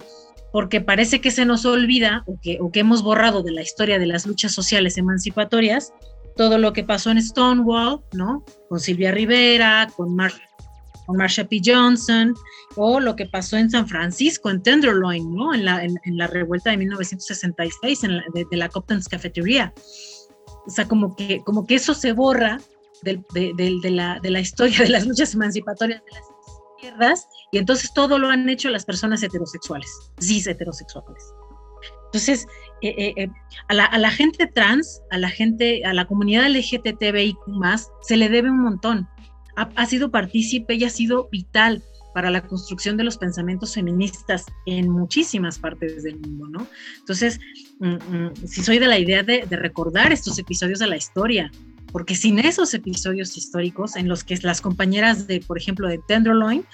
[0.53, 3.99] porque parece que se nos olvida o que, o que hemos borrado de la historia
[3.99, 5.92] de las luchas sociales emancipatorias
[6.37, 8.45] todo lo que pasó en Stonewall, ¿no?
[8.68, 10.16] Con Silvia Rivera, con,
[11.07, 11.61] con Marsha P.
[11.64, 12.35] Johnson,
[12.77, 15.55] o lo que pasó en San Francisco, en Tenderloin, ¿no?
[15.55, 19.73] En la, en, la revuelta de 1966, en de, la Copton's Cafetería.
[20.66, 22.61] O sea, como que, como que eso se borra
[23.03, 26.23] de, de, la, de la historia de las luchas emancipatorias de las
[26.83, 29.88] izquierdas, y entonces todo lo han hecho las personas heterosexuales,
[30.21, 31.33] cis heterosexuales.
[32.07, 32.47] Entonces,
[32.83, 33.29] eh, eh, eh,
[33.68, 37.38] a, la, gente trans, a la gente, a la comunidad LGTBIQ
[38.03, 39.09] se le debe un montón.
[39.57, 41.83] Ha, sido partícipe y ha sido vital
[42.14, 46.66] para la construcción de los pensamientos feministas en muchísimas partes del mundo, ¿no?
[46.99, 47.38] Entonces,
[47.81, 51.51] mm, mm, si soy de la idea de, de, recordar estos episodios de la historia,
[51.93, 56.65] porque sin esos episodios históricos en los que las compañeras de, por ejemplo, de Tenderloin,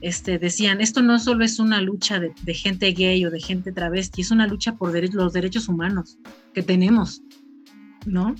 [0.00, 4.22] este, decían, esto no solo es una lucha de, gente gay o de gente travesti,
[4.22, 6.18] es una lucha por los derechos humanos
[6.52, 7.22] que tenemos,
[8.06, 8.34] ¿no?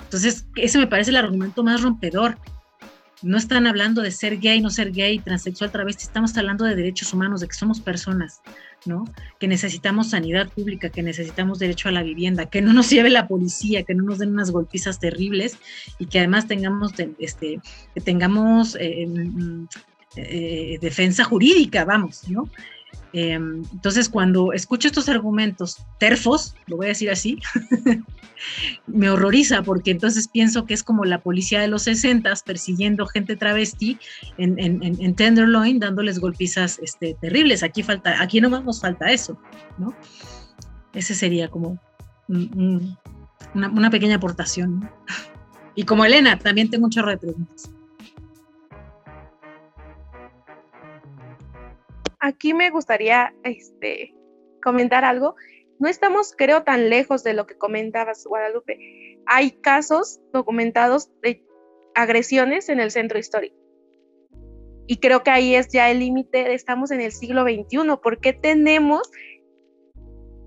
[0.00, 2.38] Entonces, ese me parece el argumento más rompedor.
[3.22, 7.12] No están hablando de ser gay, no ser gay, transexual, travesti, estamos hablando de derechos
[7.12, 8.40] humanos, de que somos personas,
[8.86, 9.04] ¿no?
[9.38, 13.28] Que necesitamos sanidad pública, que necesitamos derecho a la vivienda, que no nos lleve la
[13.28, 15.58] policía, que no nos den unas golpizas terribles
[15.98, 17.60] y que además tengamos, este,
[17.94, 19.66] que tengamos eh, mm,
[20.16, 22.48] eh, defensa jurídica, vamos, ¿no?
[23.18, 27.38] Em, entonces, cuando escucho estos argumentos terfos, lo voy a decir así,
[28.86, 33.34] me horroriza porque entonces pienso que es como la policía de los 60 persiguiendo gente
[33.34, 33.98] travesti
[34.36, 37.62] en, Tenderloin, dándoles golpizas este, terribles.
[37.62, 39.40] Aquí, falta, aquí no nos falta eso,
[39.78, 39.94] ¿no?
[40.92, 41.78] Ese sería como
[42.28, 42.98] una,
[43.70, 44.90] una, pequeña aportación.
[45.78, 47.70] Y como Elena, también tengo un chorro de preguntas.
[52.20, 54.14] Aquí me gustaría este,
[54.62, 55.36] comentar algo.
[55.78, 59.20] No estamos, creo, tan lejos de lo que comentabas, Guadalupe.
[59.26, 61.44] Hay casos documentados de
[61.94, 63.56] agresiones en el centro histórico.
[64.86, 67.96] Y creo que ahí es ya el límite, estamos en el siglo XXI.
[68.02, 69.10] ¿Por qué tenemos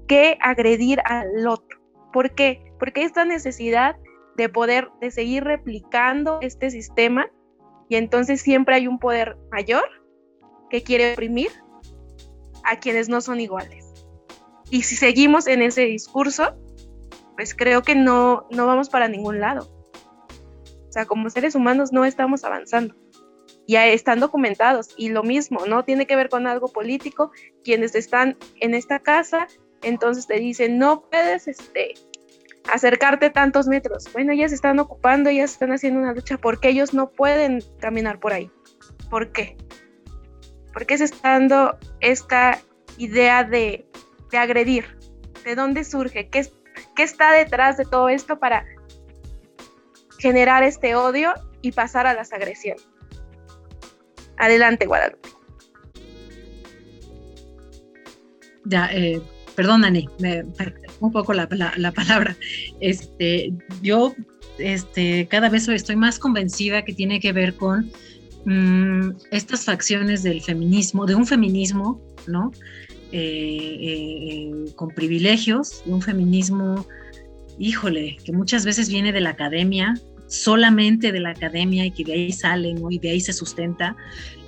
[0.08, 1.80] que agredir al otro?
[2.14, 2.64] ¿Por qué?
[2.80, 3.98] Porque esta necesidad
[4.38, 7.30] de poder, de seguir replicando este sistema
[7.90, 9.84] y entonces siempre hay un poder mayor
[10.70, 11.50] que quiere oprimir
[12.64, 13.86] a quienes no son iguales.
[14.70, 16.56] Y si seguimos en ese discurso,
[17.36, 19.68] pues creo que no, no vamos para ningún lado.
[20.88, 22.96] O sea, como seres humanos no estamos avanzando.
[23.68, 25.84] Ya están documentados y lo mismo, ¿no?
[25.86, 27.32] Tiene que ver con algo político.
[27.64, 29.48] Quienes están en esta casa,
[29.84, 31.94] entonces te dicen, no puedes este,
[32.72, 34.12] acercarte tantos metros.
[34.12, 38.34] Bueno, ellas están ocupando, ellas están haciendo una lucha porque ellos no pueden caminar por
[38.34, 38.52] ahí.
[39.10, 39.56] ¿Por qué?
[40.80, 42.58] ¿Por qué se está dando esta
[42.98, 43.86] idea de,
[44.32, 44.86] agredir?
[45.44, 46.30] ¿De dónde surge?
[46.30, 46.48] ¿Qué,
[46.96, 48.66] ¿Qué está detrás de todo esto para
[50.20, 52.88] generar este odio y pasar a las agresiones?
[54.38, 55.28] Adelante, Guadalupe.
[58.64, 59.22] Ya, eh,
[59.58, 60.46] perdón, Dani, me
[61.02, 62.38] un poco la, la, palabra.
[62.80, 63.52] Este,
[63.82, 64.16] yo
[64.58, 67.92] este, cada vez estoy más convencida que tiene que ver con
[68.46, 72.52] Mm, estas facciones del feminismo, de un feminismo, ¿no?
[73.12, 76.86] Eh, eh, con privilegios, de un feminismo,
[77.58, 79.96] híjole, que muchas veces viene de la academia,
[80.28, 82.92] solamente de la academia y que de ahí sale, ¿no?
[82.92, 83.96] Y de ahí se sustenta,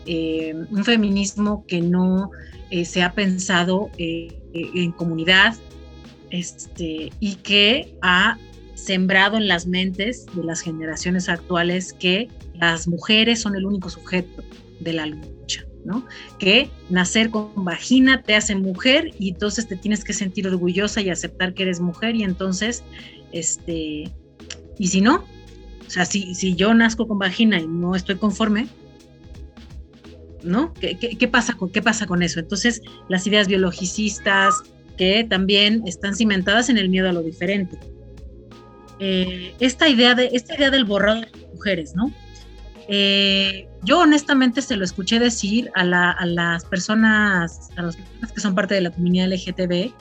[0.05, 2.31] eh, un feminismo que no
[2.69, 5.55] eh, se ha pensado en comunidad
[6.29, 8.37] este, y que ha
[8.75, 12.29] sembrado en las mentes de las generaciones actuales que
[12.62, 14.43] las mujeres son el único sujeto
[14.80, 16.05] de la lucha, ¿no?
[16.38, 21.09] Que nacer con vagina te hace mujer y entonces te tienes que sentir orgullosa y
[21.09, 22.84] aceptar que eres mujer y entonces,
[23.32, 24.12] este,
[24.78, 25.26] y si no,
[25.88, 28.68] o sea, si, si yo nazco con vagina y no estoy conforme,
[30.43, 30.74] ¿no?
[30.76, 32.39] ¿Qué, pasa con, ¿Qué pasa con eso?
[32.39, 34.62] Entonces, las ideas biologicistas
[34.97, 37.80] que también están cimentadas en el miedo a lo diferente.
[38.99, 42.14] Eh, esta, idea de, esta idea del borrado de mujeres, ¿no?
[42.93, 48.53] Eh, yo honestamente se lo escuché decir a, las personas, a las personas que son
[48.53, 49.93] parte de la comunidad LGTB,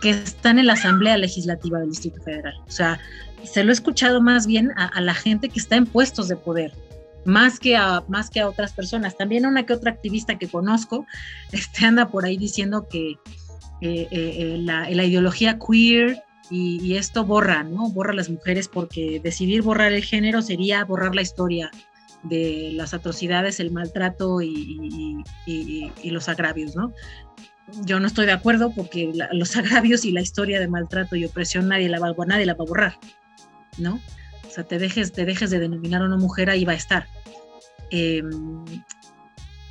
[0.00, 2.54] que están en la Asamblea Legislativa del Distrito Federal.
[2.66, 2.98] O sea,
[3.42, 6.72] se lo he escuchado más bien a, la gente que está en puestos de poder,
[7.26, 9.18] más que a, más que a otras personas.
[9.18, 11.06] También una que otra activista que conozco
[11.52, 13.16] este, anda por ahí diciendo que
[13.82, 17.90] eh, la, ideología queer y, esto borra, ¿no?
[17.90, 21.70] Borra a las mujeres porque decidir borrar el género sería borrar la historia
[22.24, 25.22] de las atrocidades, el maltrato y,
[26.04, 26.92] los agravios, ¿no?
[27.84, 31.68] Yo no estoy de acuerdo porque los agravios y la historia de maltrato y opresión
[31.68, 32.98] nadie la va, a borrar,
[33.78, 34.00] ¿no?
[34.46, 37.06] O sea, te dejes, te dejes de denominar a una mujer, ahí va a estar.
[37.90, 38.64] Em,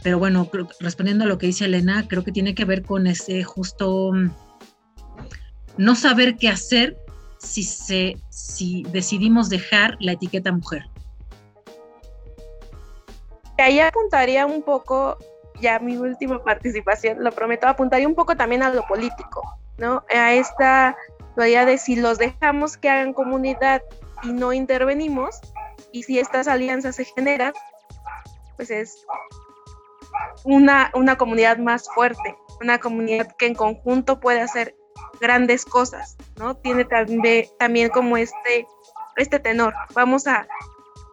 [0.04, 0.50] pero bueno,
[0.80, 4.12] respondiendo a lo que dice Elena, creo que tiene que ver con ese justo
[5.78, 6.98] no saber qué hacer
[7.40, 10.84] si, se, si decidimos dejar la etiqueta mujer.
[13.58, 15.18] Ahí apuntaría un poco,
[15.60, 19.42] ya mi última participación, lo prometo, apuntaría un poco también a lo político,
[19.78, 20.04] ¿no?
[20.14, 20.98] A esta
[21.38, 23.82] idea de si los dejamos que hagan comunidad
[24.24, 25.42] y no intervenimos,
[25.92, 27.54] y si estas alianzas se generan,
[28.56, 29.06] pues es
[30.44, 34.76] una, una comunidad más fuerte, una comunidad que en conjunto puede hacer
[35.20, 36.56] grandes cosas, ¿no?
[36.56, 38.68] Tiene también, también como este,
[39.16, 39.74] este tenor.
[39.94, 40.48] Vamos a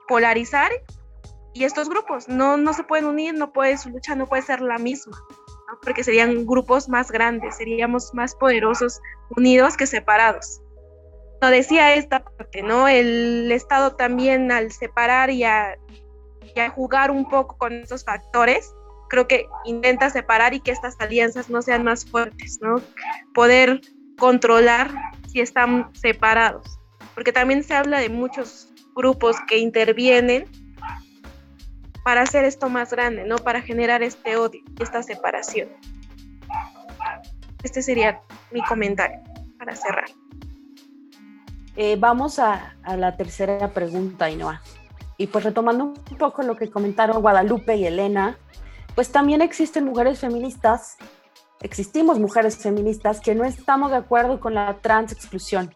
[0.09, 0.71] polarizar
[1.53, 4.61] y estos grupos no, no se pueden unir, no puede, su lucha no puede ser
[4.61, 5.19] la misma,
[5.69, 5.79] ¿no?
[5.83, 9.01] porque serían grupos más grandes, seríamos más poderosos
[9.37, 10.61] unidos que separados.
[11.41, 12.87] Lo decía esta parte, ¿no?
[12.87, 15.79] El Estado también al separar y a,
[16.55, 18.75] y a jugar un poco con estos factores,
[19.09, 22.83] creo que intenta separar y que estas alianzas no sean más fuertes, ¿no?
[23.33, 23.81] Poder
[24.19, 24.91] controlar
[25.33, 26.79] si están separados,
[27.15, 30.45] porque también se habla de muchos grupos que intervienen
[32.11, 33.37] para hacer esto más grande, ¿no?
[33.37, 35.69] Para generar este odio, esta separación.
[37.63, 39.21] Este sería mi comentario
[39.57, 40.11] para cerrar.
[41.77, 44.61] Eh, vamos a, a, la tercera pregunta, Inoa.
[45.19, 48.37] Y pues retomando un poco lo que comentaron Guadalupe y Elena,
[48.97, 50.97] pues también existen mujeres feministas,
[51.61, 55.73] existimos mujeres feministas que no estamos de acuerdo con la trans exclusión.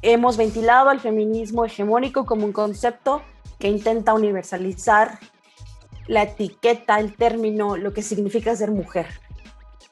[0.00, 3.20] Hemos ventilado al feminismo hegemónico como un concepto
[3.62, 5.20] que intenta universalizar
[6.08, 9.06] la etiqueta, el término, lo que significa ser mujer.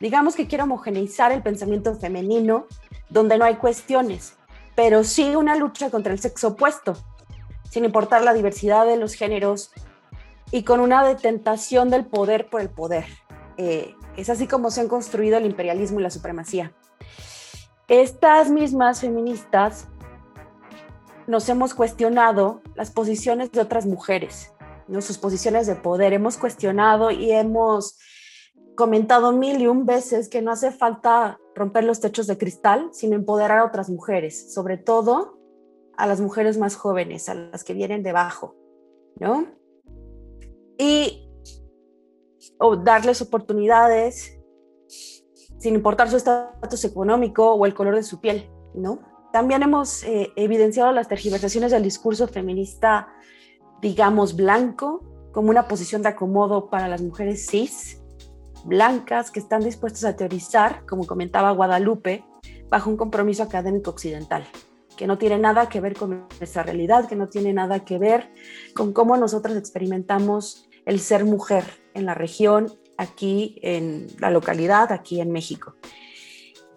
[0.00, 2.66] Digamos que quiere homogeneizar el pensamiento femenino
[3.10, 4.34] donde no hay cuestiones,
[4.74, 6.96] pero sí una lucha contra el sexo opuesto,
[7.70, 9.70] sin importar la diversidad de los géneros,
[10.50, 13.04] y con una detentación del poder por el poder.
[13.56, 16.72] Eh, es así como se han construido el imperialismo y la supremacía.
[17.86, 19.86] Estas mismas feministas
[21.26, 24.52] nos hemos cuestionado las posiciones de otras mujeres,
[24.88, 25.00] ¿no?
[25.00, 26.12] sus posiciones de poder.
[26.12, 27.98] Hemos cuestionado y hemos
[28.76, 33.14] comentado mil y un veces que no hace falta romper los techos de cristal, sino
[33.16, 35.38] empoderar a otras mujeres, sobre todo
[35.96, 38.56] a las mujeres más jóvenes, a las que vienen debajo,
[39.16, 39.60] ¿no?
[40.80, 41.28] y
[42.58, 44.40] o darles oportunidades
[45.58, 48.98] sin importar su estatus económico o el color de su piel, ¿no?
[49.32, 53.08] También hemos eh, evidenciado las tergiversaciones del discurso feminista,
[53.80, 58.00] digamos, blanco, como una posición de acomodo para las mujeres cis,
[58.64, 62.24] blancas, que están dispuestas a teorizar, como comentaba Guadalupe,
[62.68, 64.44] bajo un compromiso académico occidental,
[64.96, 68.32] que no tiene nada que ver con nuestra realidad, que no tiene nada que ver
[68.74, 71.64] con cómo nosotras experimentamos el ser mujer
[71.94, 75.76] en la región, aquí en la localidad, aquí en México.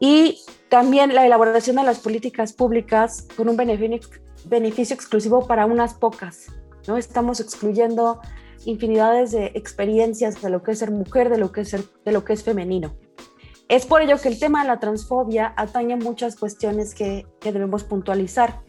[0.06, 6.48] Y también la elaboración de las políticas públicas con un beneficio, exclusivo para unas pocas.
[6.90, 6.98] ¿no?
[6.98, 8.20] Estamos excluyendo
[8.66, 12.12] infinidades de experiencias de lo que es ser mujer, de lo que es, ser, de
[12.12, 12.98] lo que es femenino.
[13.70, 17.86] Es por ello que el tema de la transfobia atañe muchas cuestiones que, que debemos
[17.86, 18.60] puntualizar.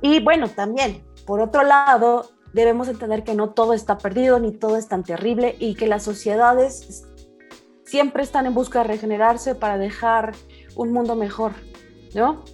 [0.00, 4.78] Y bueno, también, por otro lado, debemos entender que no todo está perdido ni todo
[4.78, 7.04] es tan terrible y que las sociedades
[7.84, 10.32] siempre están en busca de regenerarse para dejar
[10.74, 11.52] un mundo mejor,
[12.14, 12.44] ¿no?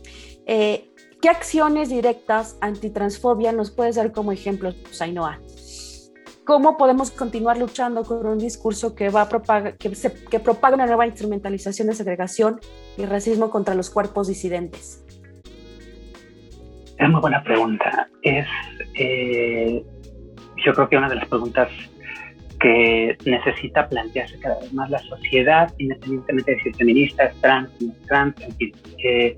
[0.46, 0.90] Eh,
[1.22, 5.38] ¿Qué acciones directas antitransfobia nos puedes dar como ejemplo, Sainoa?
[6.44, 9.92] ¿Cómo podemos continuar luchando con un discurso que, va a que,
[10.30, 12.58] que propaga una nueva instrumentalización de segregación
[12.96, 15.04] y racismo contra los cuerpos disidentes?
[16.98, 18.08] Es muy buena pregunta.
[18.22, 18.46] Es,
[18.94, 19.84] eh,
[20.64, 21.68] yo creo que una de las preguntas
[22.60, 27.92] que necesita plantearse cada vez más la sociedad, independientemente de si es feminista, trans, no
[28.06, 28.72] trans, en fin.
[29.02, 29.36] Eh,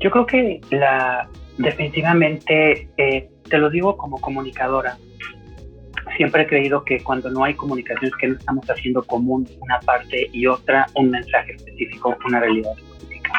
[0.00, 1.28] yo creo que la
[1.58, 4.98] definitivamente, eh, te lo digo como comunicadora,
[6.16, 10.28] siempre he creído que cuando no hay comunicaciones que no estamos haciendo común una parte
[10.32, 13.32] y otra, un mensaje específico, una realidad específica.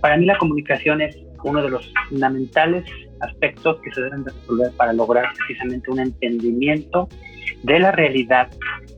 [0.00, 2.84] Para mí la comunicación es uno de los fundamentales
[3.20, 7.08] aspectos que se deben resolver para lograr precisamente un entendimiento
[7.62, 8.48] de la realidad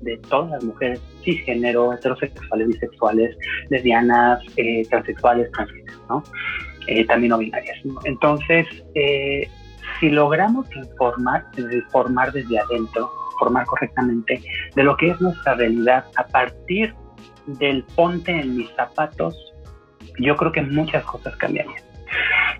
[0.02, 3.36] de todas las mujeres cisgénero, heterosexuales, bisexuales,
[3.70, 6.24] lesbianas, eh, transexuales, transgénero, ¿no?
[6.86, 7.78] Eh, también no binarias.
[8.04, 9.48] Entonces, eh,
[10.00, 14.42] si logramos informar, informar desde adentro, formar correctamente
[14.74, 16.94] de lo que es nuestra realidad a partir
[17.46, 19.34] del ponte en mis zapatos,
[20.18, 21.82] yo creo que muchas cosas cambiarían.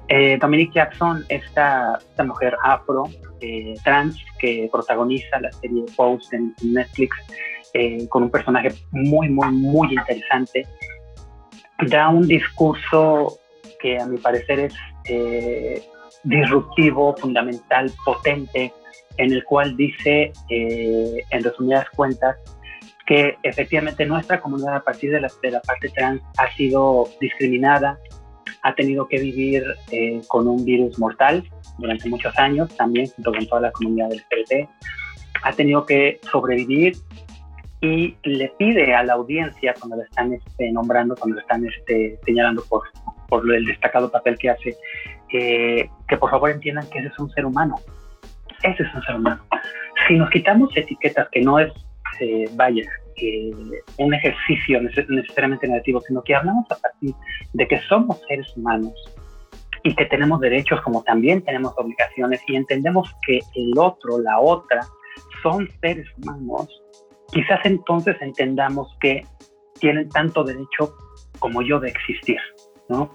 [0.08, 3.04] Eh, Dominique Jackson, esta, esta mujer afro,
[3.40, 7.16] eh, trans, que protagoniza la serie Post en Netflix,
[7.74, 10.66] eh, con un personaje muy, muy, muy interesante,
[11.88, 13.38] da un discurso
[13.80, 14.74] que a mi parecer es
[16.24, 18.72] disruptivo, fundamental, potente,
[19.16, 22.36] en el cual dice, en resumidas cuentas,
[23.08, 25.20] que efectivamente nuestra comunidad a partir de
[25.50, 27.98] la parte trans ha sido discriminada,
[28.62, 31.44] ha tenido que vivir eh, con un virus mortal
[31.78, 34.68] durante muchos años, también junto con toda la comunidad del LGBT.
[35.42, 36.96] Ha tenido que sobrevivir
[37.80, 42.18] y le pide a la audiencia, cuando la están este, nombrando, cuando la están este,
[42.24, 42.82] señalando por,
[43.28, 44.76] por el destacado papel que hace,
[45.32, 47.76] eh, que por favor entiendan que ese es un ser humano.
[48.62, 49.44] Ese es un ser humano.
[50.06, 51.72] Si nos quitamos etiquetas que no es,
[52.20, 52.82] eh, vaya,
[53.98, 57.14] un ejercicio necesariamente negativo, sino que hablamos a partir
[57.52, 58.94] de que somos seres humanos
[59.82, 64.80] y que tenemos derechos como también tenemos obligaciones y entendemos que el otro, la otra,
[65.42, 66.68] son seres humanos,
[67.32, 69.24] quizás entonces entendamos que
[69.78, 70.94] tienen tanto derecho
[71.38, 72.38] como yo de existir,
[72.88, 73.12] ¿no?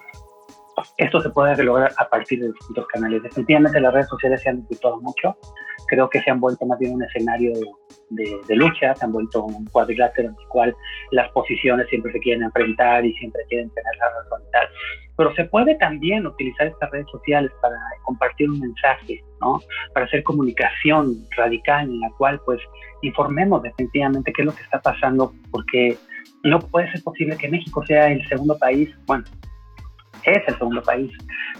[0.98, 3.22] Esto se puede lograr a partir de distintos canales.
[3.22, 5.38] Definitivamente las redes sociales se han disfrutado mucho.
[5.94, 7.54] Creo que se han vuelto más bien un escenario
[8.10, 10.76] de, lucha, se han vuelto un cuadrilátero en el cual
[11.12, 14.68] las posiciones siempre se quieren enfrentar y siempre quieren tener la razón y tal.
[15.16, 19.62] Pero se puede también utilizar estas redes sociales para compartir un mensaje, ¿no?
[19.94, 22.60] Para hacer comunicación radical en la cual pues
[23.04, 25.96] informemos definitivamente qué es lo que está pasando, porque
[26.44, 29.26] no puede ser posible que México sea el segundo país, bueno,
[30.24, 31.12] es el segundo país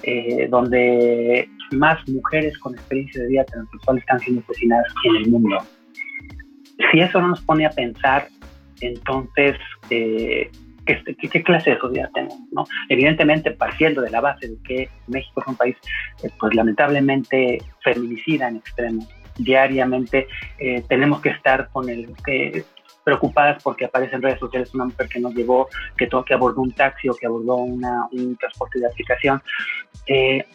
[0.04, 5.58] eh, donde más mujeres con experiencia de vida transexual están siendo asesinadas en el mundo.
[6.92, 8.28] Si eso no nos pone a pensar,
[8.82, 9.58] entonces,
[9.90, 10.50] eh,
[10.86, 12.40] ¿qué, clase de sociedad tenemos?
[12.52, 12.66] ¿no?
[12.90, 15.76] Evidentemente, partiendo de la base de que México es un país,
[16.24, 19.08] eh, pues lamentablemente, feminicida en extremo,
[19.38, 20.28] diariamente
[20.88, 22.64] tenemos que estar con el que
[23.04, 25.68] preocupadas porque aparece en redes sociales una mujer que nos llevó,
[25.98, 29.42] que, que abordó un taxi o que abordó una, un transporte de aplicación.
[30.08, 30.46] Eh,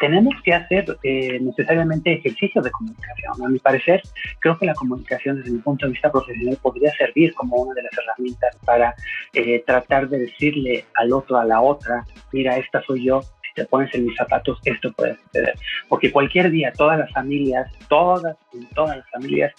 [0.00, 3.32] tenemos que hacer eh, necesariamente ejercicios de comunicación.
[3.44, 4.02] A mi parecer,
[4.40, 7.82] creo que la comunicación desde mi punto de vista profesional podría servir como una de
[7.82, 8.94] las herramientas para
[9.32, 13.64] eh, tratar de decirle al otro, a la otra, mira, esta soy yo, si te
[13.64, 15.54] pones en mis zapatos, esto puede suceder.
[15.88, 18.36] Porque cualquier día, todas las familias, todas,
[18.74, 19.52] todas las familias,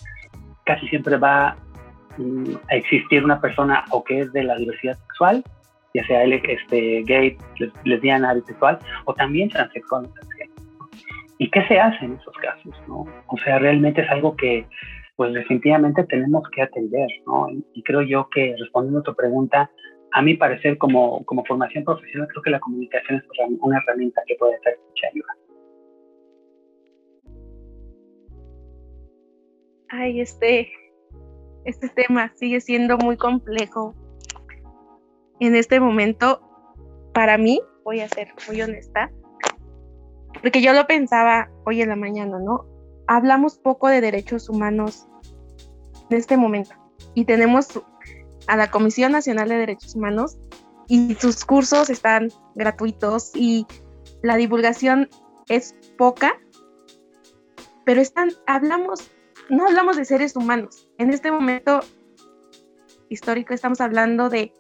[0.66, 1.58] casi siempre va
[2.70, 5.44] a existir una persona o que es de la diversidad sexual,
[5.94, 7.38] ya sea él, este, gay,
[7.84, 10.10] lesbiana, bisexual, o también transexual
[11.42, 12.76] ¿Y qué se hace en esos casos?
[12.88, 13.06] ¿no?
[13.28, 14.68] O sea, realmente es algo que,
[15.16, 17.48] pues definitivamente tenemos que atender, ¿no?
[17.74, 19.72] Y, creo yo que respondiendo a tu pregunta,
[20.12, 23.24] a mi parecer como, como formación profesional, creo que la comunicación es
[23.62, 25.38] una herramienta que puede ser mucha ayuda.
[29.90, 30.72] Ay, este,
[31.64, 33.96] este tema sigue siendo muy complejo.
[35.40, 36.42] En este momento,
[37.14, 39.12] para mí, voy a ser muy honesta,
[40.42, 42.66] porque yo lo pensaba hoy en la mañana, ¿no?
[43.08, 45.08] Hablamos poco de derechos humanos
[46.10, 46.76] en este momento
[47.14, 47.82] y tenemos
[48.48, 50.38] a la Comisión Nacional de Derechos Humanos
[50.88, 53.66] y sus cursos están gratuitos y
[54.22, 55.10] la divulgación
[55.48, 56.38] es poca
[57.90, 59.10] pero están, hablamos,
[59.50, 60.88] no hablamos de seres humanos.
[61.00, 61.80] En este momento
[63.10, 64.54] histórico estamos hablando de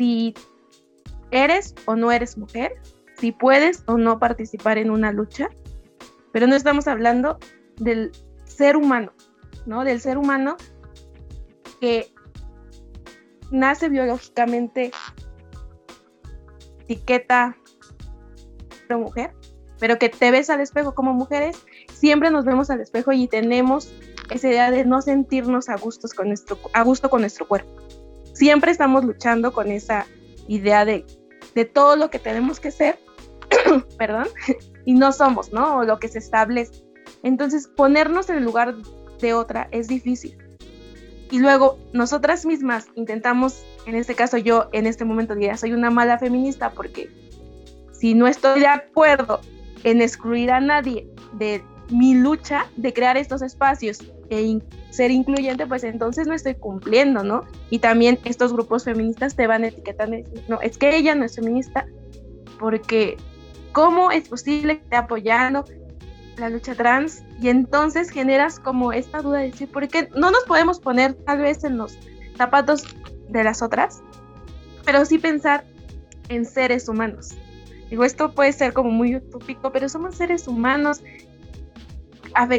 [0.00, 0.32] si
[1.30, 2.72] eres o no eres mujer,
[3.18, 5.50] si puedes o no participar en una lucha,
[6.32, 7.38] pero no estamos hablando
[7.76, 8.10] del
[8.46, 9.12] ser humano,
[9.66, 9.84] ¿no?
[9.84, 10.56] Del ser humano
[11.82, 12.10] que
[13.50, 14.90] nace biológicamente
[16.84, 17.58] etiqueta
[18.88, 19.34] de mujer,
[19.80, 23.92] pero que te ves al espejo como mujeres, siempre nos vemos al espejo y tenemos
[24.30, 27.89] esa idea de no sentirnos a, con nuestro, a gusto con nuestro cuerpo.
[28.40, 30.06] Siempre estamos luchando con esa
[30.48, 31.04] idea de,
[31.54, 32.98] de todo lo que tenemos que ser,
[33.98, 34.28] perdón,
[34.86, 35.76] y no somos, ¿no?
[35.76, 36.82] O lo que se establece.
[37.22, 38.76] Entonces, ponernos en el lugar
[39.20, 40.38] de otra es difícil.
[41.30, 45.90] Y luego, nosotras mismas intentamos, en este caso yo en este momento diría, soy una
[45.90, 47.10] mala feminista porque
[47.92, 49.42] si no estoy de acuerdo
[49.84, 53.98] en excluir a nadie de mi lucha de crear estos espacios
[54.30, 54.60] e
[54.90, 57.42] ser incluyente, pues entonces no estoy cumpliendo, ¿no?
[57.68, 61.24] Y también estos grupos feministas te van etiquetando y decir, no, es que ella no
[61.24, 61.86] es feminista
[62.58, 63.16] porque
[63.72, 65.64] ¿cómo es posible que esté apoyando
[66.36, 67.24] la lucha trans?
[67.40, 71.38] Y entonces generas como esta duda de decir, ¿por qué no nos podemos poner tal
[71.38, 71.98] vez en los
[72.36, 72.84] zapatos
[73.28, 74.02] de las otras?
[74.84, 75.64] Pero sí pensar
[76.28, 77.36] en seres humanos.
[77.90, 81.02] Digo, esto puede ser como muy utópico, pero somos seres humanos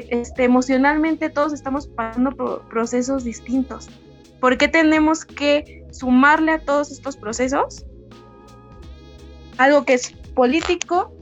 [0.10, 3.90] este, emocionalmente todos estamos pasando procesos distintos.
[4.40, 7.86] ¿Por qué tenemos que sumarle a todos estos procesos
[9.58, 11.14] algo que es político,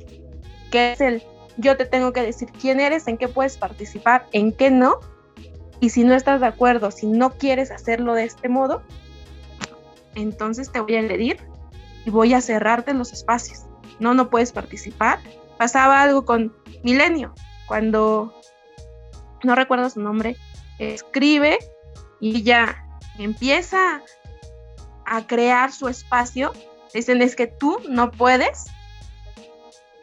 [0.71, 1.23] que es el
[1.57, 4.99] yo te tengo que decir quién eres, en qué puedes participar, en qué no?
[5.81, 8.81] Y si no estás de acuerdo, si no quieres hacerlo de este modo,
[10.15, 11.37] entonces te voy a agredir
[12.05, 13.65] y voy a cerrarte los espacios.
[13.99, 15.19] No, no puedes participar.
[15.57, 17.33] Pasaba algo con Milenio,
[17.67, 18.38] cuando
[19.43, 20.35] no recuerdo su nombre,
[20.77, 21.57] escribe
[22.19, 22.85] y ya
[23.17, 24.01] empieza
[25.05, 26.53] a crear su espacio.
[26.93, 28.67] Dicen es que tú no puedes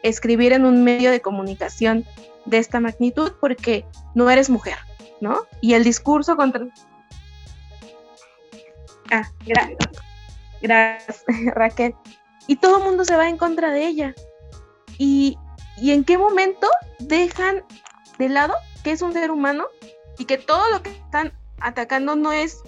[0.03, 2.05] escribir en un medio de comunicación
[2.45, 3.85] de esta magnitud porque
[4.15, 4.77] no eres mujer,
[5.21, 5.45] ¿no?
[5.61, 6.67] Y el discurso contra...
[9.11, 9.77] Ah, gracias.
[10.61, 11.23] Gracias,
[11.55, 11.95] Raquel.
[12.47, 14.15] Y todo el mundo se va en contra de ella.
[14.97, 15.37] Y,
[15.77, 16.67] ¿Y en qué momento
[16.99, 17.63] dejan
[18.17, 19.67] de lado que es un ser humano
[20.17, 22.61] y que todo lo que están atacando no es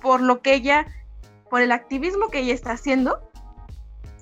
[0.00, 0.86] por lo que ella,
[1.50, 3.20] por el activismo que ella está haciendo,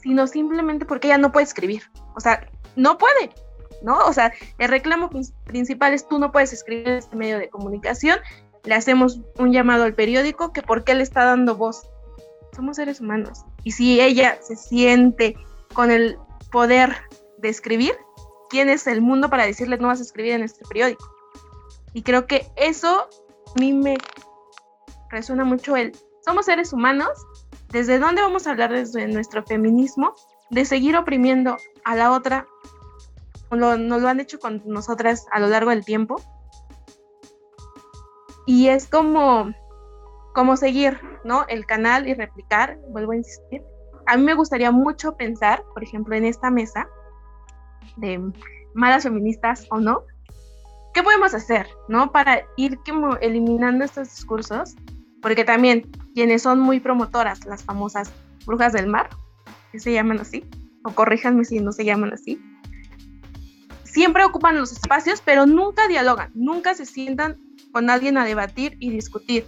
[0.02, 1.82] sino simplemente porque ella no puede escribir.
[2.14, 3.30] O sea, no puede,
[3.82, 3.98] ¿no?
[3.98, 5.10] O sea, el reclamo
[5.44, 8.18] principal es tú no puedes escribir en este medio de comunicación,
[8.64, 11.88] le hacemos un llamado al periódico que por qué le está dando voz.
[12.54, 13.44] Somos seres humanos.
[13.64, 15.36] Y si ella se siente
[15.72, 16.18] con el
[16.50, 16.96] poder
[17.38, 17.94] de escribir,
[18.50, 21.15] ¿quién es el mundo para decirle no vas a escribir en este periódico?
[21.96, 23.08] Y creo que eso
[23.56, 23.96] a mí me
[25.08, 27.08] resuena mucho el, somos seres humanos,
[27.72, 30.12] ¿desde dónde vamos a hablar desde nuestro feminismo?
[30.50, 32.46] De seguir oprimiendo a la otra,
[33.50, 36.16] nos lo han hecho con nosotras a lo largo del tiempo.
[38.44, 39.54] Y es como,
[40.34, 41.46] como seguir, ¿no?
[41.48, 43.62] El canal y replicar, vuelvo a insistir.
[44.04, 46.90] A mí me gustaría mucho pensar, por ejemplo, en esta mesa
[47.96, 48.20] de
[48.74, 50.04] malas feministas o no,
[50.96, 52.10] ¿qué podemos hacer, no?
[52.10, 54.76] Para ir como eliminando estos discursos,
[55.20, 58.10] porque también quienes son muy promotoras, las famosas
[58.46, 59.10] brujas del mar,
[59.72, 60.46] que se llaman así,
[60.84, 62.40] o corríjanme si no se llaman así,
[63.84, 67.36] siempre ocupan los espacios, pero nunca dialogan, nunca se sientan
[67.72, 69.44] con alguien a debatir y discutir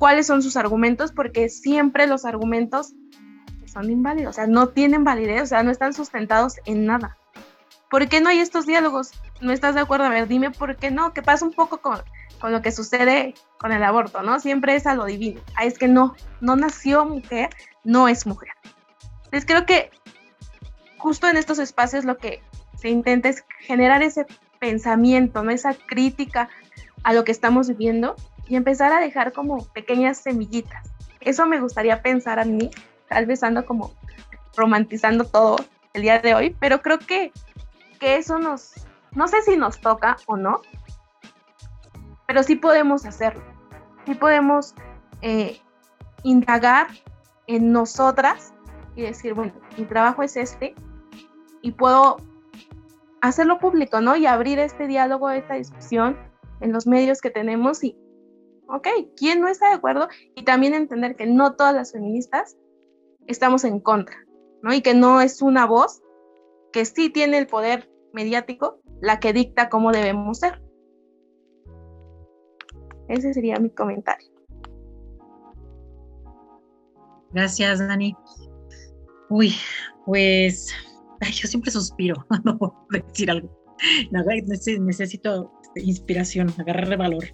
[0.00, 2.92] cuáles son sus argumentos, porque siempre los argumentos
[3.66, 7.16] son inválidos, o sea, no tienen validez, o sea, no están sustentados en nada.
[7.88, 9.12] ¿Por qué no hay estos diálogos?
[9.40, 10.06] ¿No estás de acuerdo?
[10.06, 11.12] A ver, dime por qué no.
[11.12, 11.98] ¿Qué pasa un poco con,
[12.40, 14.38] con lo que sucede con el aborto, ¿no?
[14.40, 15.40] Siempre es a lo divino.
[15.56, 17.50] Ah, es que no, no nació mujer,
[17.84, 18.50] no es mujer.
[19.24, 19.90] Entonces creo que
[20.98, 22.42] justo en estos espacios lo que
[22.76, 24.26] se intenta es generar ese
[24.58, 25.48] pensamiento.
[25.48, 26.48] Esa crítica
[27.02, 28.16] a lo que estamos viviendo
[28.46, 30.90] y empezar a dejar como pequeñas semillitas.
[31.20, 32.70] Eso me gustaría pensar a mí,
[33.08, 33.92] tal vez ando como
[34.56, 35.56] romantizando todo
[35.92, 37.32] el día de hoy, pero creo que
[38.00, 38.72] que eso nos,
[39.12, 40.60] no sé si nos toca o no,
[42.26, 43.42] pero sí podemos hacerlo.
[44.06, 44.74] Sí podemos
[45.22, 45.60] eh,
[46.22, 46.88] indagar
[47.46, 48.54] en nosotras
[48.94, 50.74] y decir, bueno, mi trabajo es este
[51.62, 52.18] y puedo
[53.20, 54.16] hacerlo público, ¿no?
[54.16, 56.16] Y abrir este diálogo, esta discusión
[56.60, 57.96] en los medios que tenemos y,
[58.68, 60.08] ok, ¿quién no está de acuerdo?
[60.34, 62.56] Y también entender que no todas las feministas
[63.26, 64.16] estamos en contra,
[64.62, 64.72] ¿no?
[64.72, 66.00] Y que no es una voz
[66.72, 70.62] que sí tiene el poder mediático, la que dicta cómo debemos ser.
[73.08, 74.28] Ese sería mi comentario.
[77.32, 78.14] Gracias, Dani.
[79.28, 79.54] Uy,
[80.04, 80.72] pues
[81.32, 83.48] yo siempre suspiro no puedo decir algo.
[84.80, 87.24] necesito este, inspiración, agarrar valor.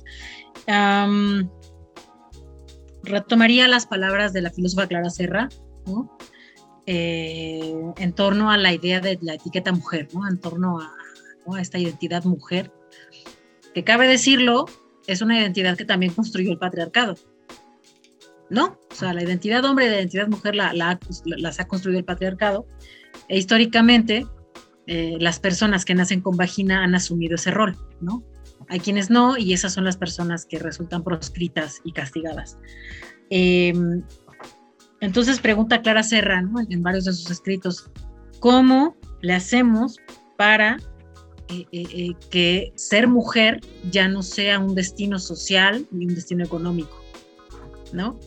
[3.02, 5.48] retomaría las palabras de la filósofa Clara Serra,
[6.86, 10.28] eh, en torno a la idea de la etiqueta mujer, ¿no?
[10.28, 10.92] en torno a,
[11.54, 12.72] a esta identidad mujer,
[13.74, 14.66] que cabe decirlo,
[15.06, 17.14] es una identidad que también construyó el patriarcado.
[18.48, 18.78] ¿No?
[18.90, 22.66] O sea, la identidad hombre y la identidad mujer la, las ha construido el patriarcado.
[23.28, 24.26] E históricamente,
[24.86, 28.22] eh, las personas que nacen con vagina han asumido ese rol, ¿no?
[28.68, 32.56] Hay quienes no, y esas son las personas que resultan proscritas y castigadas.
[33.30, 34.02] Em,
[35.00, 36.38] entonces pregunta Clara Serra,
[36.70, 37.90] en varios de sus escritos,
[38.38, 39.98] ¿cómo le hacemos
[40.38, 40.78] para
[41.48, 47.02] eh, eh, que ser mujer ya no sea un destino social ni un destino económico?
[47.92, 48.18] ¿No?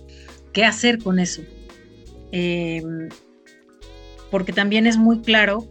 [0.54, 1.42] ¿Qué hacer con eso?
[2.32, 3.10] Em,
[4.32, 5.68] porque también es muy claro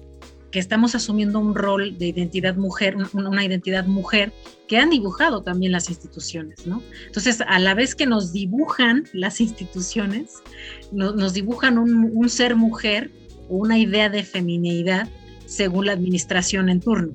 [0.51, 4.32] que estamos asumiendo un rol de identidad mujer, una identidad mujer
[4.66, 6.82] que han dibujado también las instituciones, ¿no?
[7.07, 10.42] Entonces, a la vez que nos dibujan las instituciones,
[10.92, 13.11] nos dibujan un, ser mujer
[13.49, 15.09] o una idea de feminidad
[15.46, 17.12] según la administración en turno,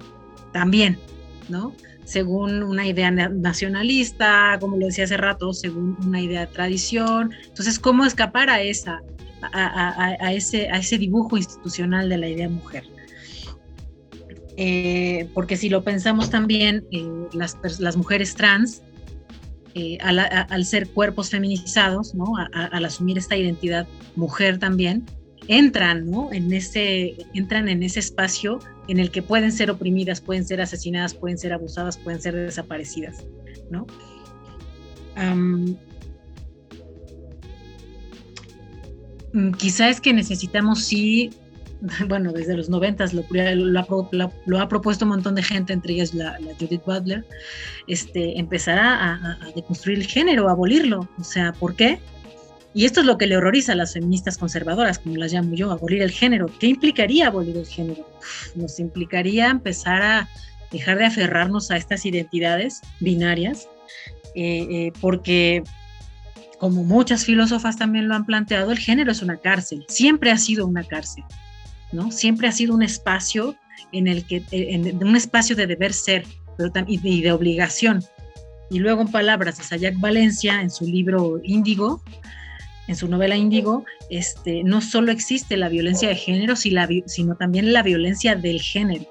[0.54, 0.98] también,
[1.50, 1.76] ¿no?
[2.06, 7.32] Según una idea nacionalista, como lo decía hace rato, según una idea de tradición.
[7.48, 9.02] Entonces, ¿cómo escapar a esa,
[9.52, 12.84] a, ese, a ese dibujo institucional de la idea mujer.
[14.56, 18.84] Eh, porque si lo pensamos también, eh, las, mujeres trans,
[19.74, 22.34] eh, al, ser cuerpos feminizados, ¿no?
[22.54, 25.06] al asumir esta identidad mujer también,
[25.48, 26.32] entran, ¿no?
[26.32, 31.14] en ese, entran en ese espacio en el que pueden ser oprimidas, pueden ser asesinadas,
[31.14, 33.24] pueden ser abusadas, pueden ser desaparecidas.
[33.70, 33.86] ¿no?
[39.34, 41.32] Mm, quizá es que necesitamos sí,
[42.08, 46.38] bueno, desde los noventas lo, lo, ha propuesto un montón de gente, entre ellas la,
[46.60, 47.26] Judith Butler,
[47.88, 51.08] este, empezar a, deconstruir el género, a abolirlo.
[51.20, 52.00] O sea, ¿por qué?
[52.74, 55.72] Y esto es lo que le horroriza a las feministas conservadoras, como las llamo yo,
[55.72, 56.48] abolir el género.
[56.60, 58.08] ¿Qué implicaría abolir el género?
[58.56, 60.30] Nos implicaría empezar a
[60.72, 63.68] dejar de aferrarnos a estas identidades binarias,
[64.36, 65.64] eh, eh, porque
[66.58, 70.66] como muchas filósofas también lo han planteado, el género es una cárcel, siempre ha sido
[70.66, 71.24] una cárcel,
[71.92, 72.10] ¿no?
[72.10, 73.56] Siempre ha sido un espacio
[73.92, 76.26] en el que, en, un espacio de deber ser
[76.58, 78.04] pero y, de, obligación.
[78.70, 82.02] Y luego en palabras de Sayak Valencia, en su libro Índigo,
[82.88, 87.84] en su novela Índigo, este, no solo existe la violencia de género, sino también la
[87.84, 89.06] violencia del género.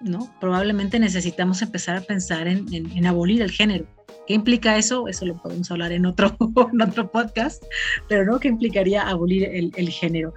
[0.00, 0.34] ¿no?
[0.40, 3.86] Probablemente necesitamos empezar a pensar en abolir el género
[4.26, 5.08] ¿Qué implica eso?
[5.08, 6.36] Eso lo podemos hablar en otro,
[6.86, 7.64] otro podcast,
[8.08, 8.38] pero ¿no?
[8.38, 10.32] ¿Qué implicaría abolir el, género?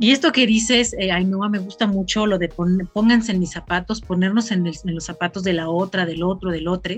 [0.00, 4.00] Y esto que dices, eh, Ainhoa, me gusta mucho lo de pónganse en mis zapatos,
[4.00, 6.94] ponernos en, los zapatos de la otra, del otro, del otro,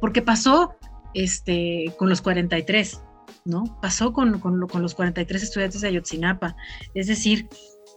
[0.00, 0.74] porque pasó
[1.16, 3.00] este, con los 43,
[3.46, 3.78] ¿no?
[3.80, 6.56] Pasó con, con, con los 43 estudiantes de Ayotzinapa.
[6.94, 7.48] Es decir,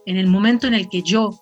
[0.06, 1.38] en el momento en el que yo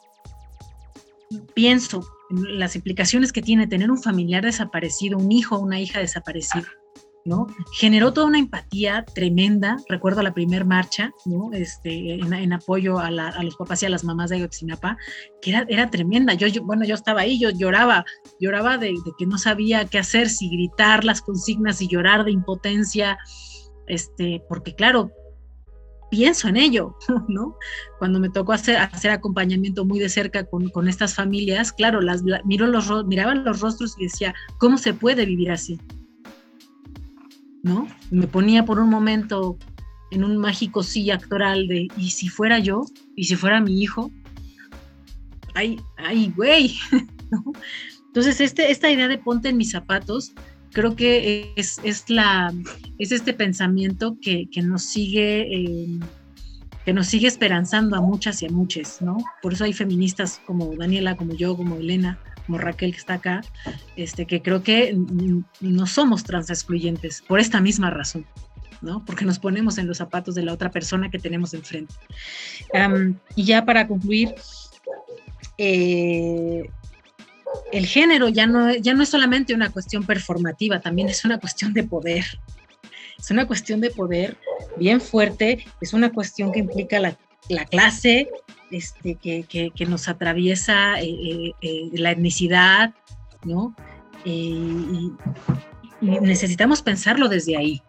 [1.55, 6.67] pienso las implicaciones que tiene tener un familiar desaparecido, un hijo o una hija desaparecido,
[7.73, 9.77] Generó toda una empatía tremenda.
[9.89, 11.13] Recuerdo la primer marcha.
[11.53, 14.97] Este, en, apoyo a, los papás y a las mamás de Ayotzinapa,
[15.43, 16.35] que era, tremenda.
[16.35, 18.05] Yo, bueno, yo estaba ahí, yo lloraba,
[18.41, 23.19] lloraba de, que no sabía qué hacer, si gritar las consignas y llorar de impotencia,
[23.87, 25.11] este, porque claro,
[26.11, 26.97] pienso en ello.
[27.99, 28.79] Cuando me tocó hacer,
[29.11, 34.35] acompañamiento muy de cerca con, estas familias, claro, las, los, miraba los rostros y decía,
[34.59, 35.79] ¿cómo se puede vivir así?
[37.69, 37.87] ¿No?
[38.11, 39.59] Me ponía por un momento
[40.11, 42.87] en un mágico sí actoral de, ¿y si fuera yo?
[43.15, 44.11] ¿Y si fuera mi hijo?
[45.55, 46.75] ¡Ay, ay, güey!
[48.07, 50.33] Entonces, este, esta idea de ponte en mis zapatos
[50.73, 52.55] creo que es, es, la,
[52.99, 55.43] es este pensamiento que, que nos sigue...
[55.43, 56.01] Eh,
[56.85, 59.19] que nos sigue esperanzando a muchas y a muchos, ¿no?
[59.43, 62.19] Por eso hay feministas como Daniela, como yo, como Elena,
[62.49, 63.43] como Raquel que está acá,
[63.95, 64.97] este, que creo que
[65.61, 68.25] no somos trans excluyentes por esta misma razón,
[68.81, 69.05] ¿no?
[69.05, 71.95] Porque nos ponemos en los zapatos de la otra persona que tenemos enfrente.
[73.37, 74.35] y ya para concluir,
[75.59, 76.71] eh,
[77.71, 81.75] el género ya no, ya no es solamente una cuestión performativa, también es una cuestión
[81.75, 82.25] de poder.
[83.19, 84.39] Es una cuestión de poder
[84.79, 87.15] bien fuerte, es una cuestión que implica la,
[87.67, 88.31] clase,
[88.71, 92.95] este, que, nos atraviesa eh, eh, la etnicidad,
[93.45, 93.75] ¿no?
[94.25, 95.13] y,
[96.01, 97.83] necesitamos pensarlo desde ahí,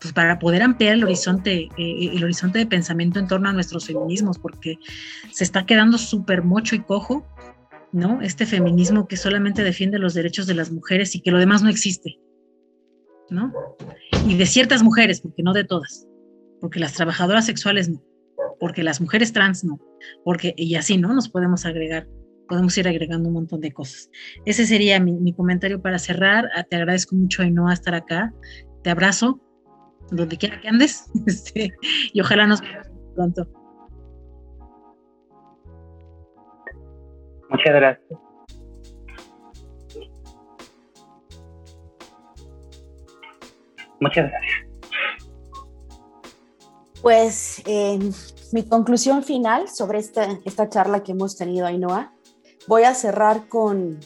[0.00, 4.38] pues para poder ampliar el horizonte, el horizonte de pensamiento en torno a nuestros feminismos,
[4.38, 4.78] porque
[5.30, 7.26] se está quedando súper mocho y cojo,
[7.92, 8.22] ¿no?
[8.22, 11.68] Este feminismo que solamente defiende los derechos de las mujeres y que lo demás no
[11.68, 12.18] existe,
[13.28, 13.52] ¿no?
[14.26, 16.06] Y de ciertas mujeres, porque no de todas,
[16.60, 18.02] porque las trabajadoras sexuales no,
[18.60, 19.80] porque las mujeres trans no,
[20.22, 21.12] porque, y así, ¿no?
[21.14, 22.06] Nos podemos agregar,
[22.46, 24.10] podemos ir agregando un montón de cosas.
[24.44, 26.48] Ese sería mi, comentario para cerrar.
[26.54, 28.32] Ah, te agradezco mucho, Ainhoa, estar acá.
[28.84, 29.40] Te abrazo,
[30.10, 31.72] donde quiera que andes, este,
[32.12, 33.48] y ojalá nos veamos pronto.
[37.48, 38.20] Muchas gracias.
[44.00, 44.69] Muchas gracias.
[47.02, 47.98] Pues eh,
[48.52, 52.12] mi conclusión final sobre esta, esta charla que hemos tenido, Ainhoa,
[52.66, 53.98] voy a cerrar con,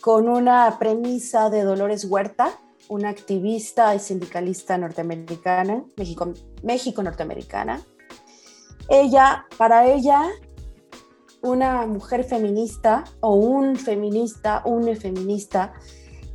[0.00, 6.32] con una premisa de Dolores Huerta, una activista y sindicalista norteamericana, México,
[6.62, 7.82] México norteamericana.
[8.88, 10.22] Ella, para ella,
[11.42, 15.74] una mujer feminista o un feminista, un feminista,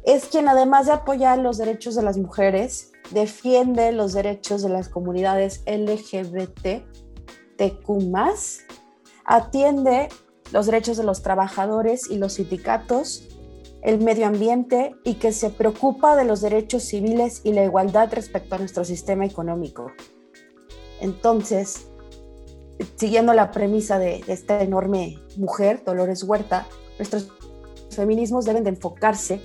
[0.03, 4.89] es quien además de apoyar los derechos de las mujeres, defiende los derechos de las
[4.89, 6.83] comunidades LGBT,
[7.57, 7.87] TQ+,
[9.25, 10.09] atiende
[10.51, 13.27] los derechos de los trabajadores y los sindicatos,
[13.81, 18.55] el medio ambiente y que se preocupa de los derechos civiles y la igualdad respecto
[18.55, 19.91] a nuestro sistema económico.
[20.99, 21.87] Entonces,
[22.95, 27.29] siguiendo la premisa de, esta enorme mujer, Dolores Huerta, nuestros
[27.91, 29.41] feminismos deben de enfocarse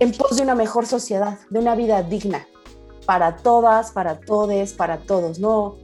[0.00, 2.46] en pos de una mejor sociedad, de una vida digna
[3.08, 5.38] para todas, para todes, para todos.
[5.38, 5.76] No,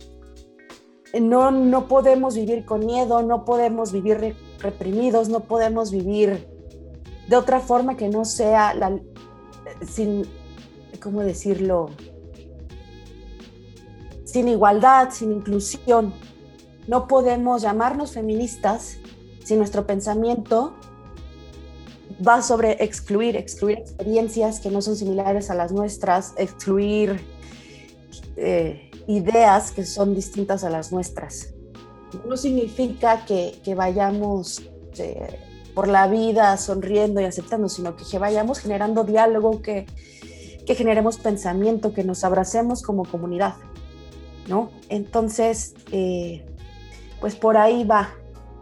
[1.19, 6.47] no, no podemos vivir con miedo, no podemos vivir reprimidos, no podemos vivir
[7.27, 8.75] de otra forma que no sea
[9.87, 10.27] sin,
[11.03, 11.89] ¿cómo decirlo?
[14.27, 16.13] Sin igualdad, sin inclusión.
[16.87, 18.99] No podemos llamarnos feministas
[19.43, 20.75] si nuestro pensamiento
[22.27, 27.21] va sobre excluir, excluir experiencias que no son similares a las nuestras, excluir
[28.37, 31.55] eh, ideas que son distintas a las nuestras.
[32.27, 34.63] No significa que, vayamos
[34.99, 35.39] eh,
[35.75, 39.87] por la vida sonriendo y aceptando, sino que, vayamos generando diálogo, que,
[40.65, 43.55] que generemos pensamiento, que nos abracemos como comunidad,
[44.49, 44.71] ¿no?
[44.89, 46.47] Entonces, eh,
[47.21, 48.15] pues por ahí va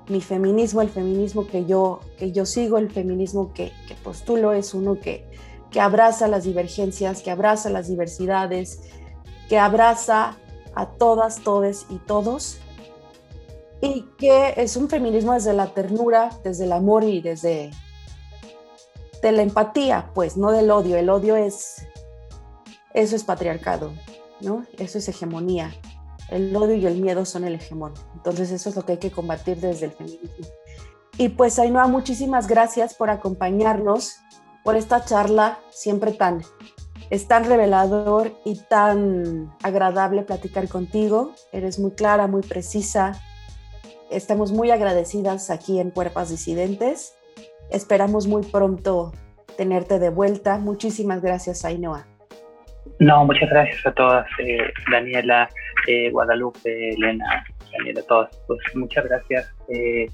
[0.09, 3.73] mi feminismo, el feminismo que yo, que yo sigo, el feminismo que,
[4.03, 5.29] postulo es uno que,
[5.71, 8.81] que abraza las divergencias, que abraza las diversidades,
[9.49, 10.37] que abraza
[10.75, 12.59] a todas, todes y todos,
[13.81, 17.71] y que es un feminismo desde la ternura, desde el amor y desde
[19.23, 20.97] de la empatía, pues, no del odio.
[20.97, 21.87] El odio es,
[22.93, 23.93] eso es patriarcado,
[24.41, 24.65] ¿no?
[24.79, 25.73] Eso es hegemonía
[26.33, 27.93] el odio y el miedo son el hegemón.
[28.23, 30.47] Entonces eso es lo que hay que combatir desde el feminismo.
[31.19, 34.21] Y pues Ainhoa, muchísimas gracias por acompañarnos,
[34.63, 36.43] por esta charla siempre tan,
[37.11, 41.35] es tan revelador y tan agradable platicar contigo.
[41.51, 43.21] Eres muy clara, muy precisa.
[44.09, 47.17] Estamos muy agradecidas aquí en Cuerpas Disidentes.
[47.71, 49.13] Esperamos muy pronto
[49.57, 50.59] tenerte de vuelta.
[50.59, 52.07] Muchísimas gracias, Ainhoa.
[52.99, 55.49] No, muchas gracias a todas, eh, Daniela,
[55.89, 58.31] eh, Guadalupe, Elena, Daniela, todas.
[58.47, 59.55] Pues muchas gracias.
[59.69, 60.07] Eh,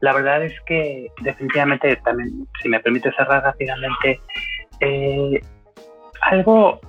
[0.00, 4.20] la verdad es que definitivamente también, si me permite cerrar rápidamente,
[6.22, 6.80] algo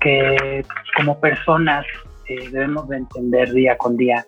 [0.00, 0.64] que
[0.96, 1.86] como personas
[2.28, 4.26] debemos de entender día con día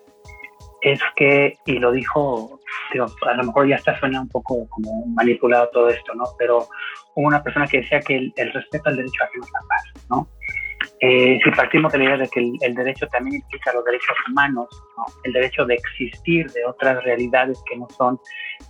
[0.81, 2.59] es que, y lo dijo,
[3.27, 6.23] a lo mejor ya está suena un poco como manipulado todo esto, ¿no?
[6.37, 6.67] Pero
[7.15, 10.27] hubo una persona que decía que el, respeto al derecho a la paz, ¿no?
[11.01, 14.67] Eh, si partimos de la idea de que el, derecho también implica los derechos humanos,
[15.23, 18.19] el derecho de existir de otras realidades que no son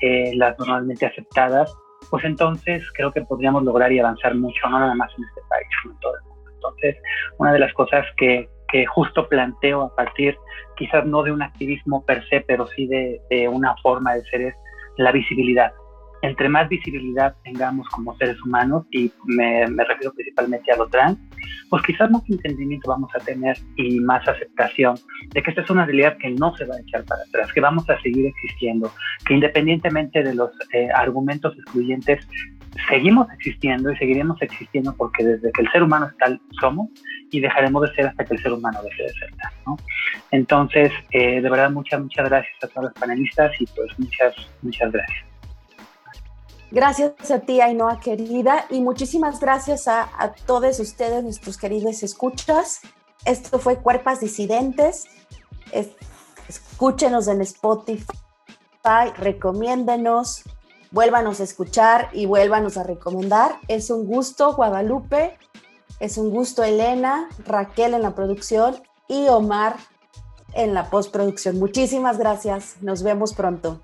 [0.01, 1.75] eh, las normalmente aceptadas,
[2.11, 5.67] pues entonces creo que podríamos lograr y avanzar mucho, no nada más en este país,
[5.81, 6.51] sino en todo el mundo.
[6.53, 6.97] Entonces,
[7.39, 10.37] una de las cosas que, que justo planteo a partir,
[10.77, 14.41] quizás no de un activismo per se, pero sí de, de una forma de ser
[14.41, 14.55] es
[14.97, 15.71] la visibilidad
[16.21, 21.17] entre más visibilidad tengamos como seres humanos, y me, refiero principalmente a lo trans,
[21.69, 24.95] pues quizás más entendimiento vamos a tener y más aceptación
[25.29, 27.61] de que esta es una realidad que no se va a echar para atrás, que
[27.61, 28.91] vamos a seguir existiendo,
[29.25, 32.27] que independientemente de los eh, argumentos excluyentes,
[32.87, 36.89] seguimos existiendo y seguiremos existiendo porque desde que el ser humano es tal somos
[37.31, 39.51] y dejaremos de ser hasta que el ser humano deje de ser tal.
[39.65, 39.77] ¿no?
[40.31, 44.91] Entonces, eh, de verdad, muchas, muchas gracias a todos los panelistas y pues muchas, muchas
[44.91, 45.28] gracias.
[46.71, 52.81] Gracias a ti, Ainhoa querida, y muchísimas gracias a, todos ustedes, nuestros queridos escuchas.
[53.25, 55.05] Esto fue Cuerpas Disidentes.
[56.47, 58.05] escúchenos en Spotify,
[59.17, 60.43] recomiéndenos,
[60.91, 63.55] vuélvanos a escuchar y vuélvanos a recomendar.
[63.67, 65.39] Es un gusto, Guadalupe.
[65.99, 69.75] Es un gusto, Elena, Raquel en la producción y Omar
[70.53, 71.57] en la postproducción.
[71.57, 72.75] Muchísimas gracias.
[72.81, 73.81] Nos vemos pronto.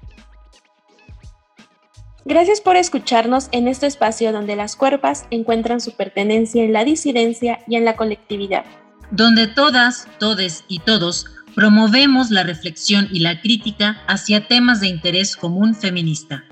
[2.28, 7.60] Gracias por escucharnos en este espacio donde las cuerpas encuentran su pertenencia en la disidencia
[7.68, 8.66] y en la colectividad.
[9.12, 15.38] Donde todas, todes y todos promovemos la reflexión y la crítica hacia temas de interés
[15.38, 16.44] común feminista.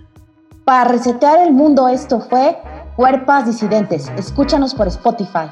[0.63, 2.55] Para resetear el mundo esto fue
[2.95, 4.11] Cuerpas Disidentes.
[4.15, 5.49] Escúchanos por Spotify.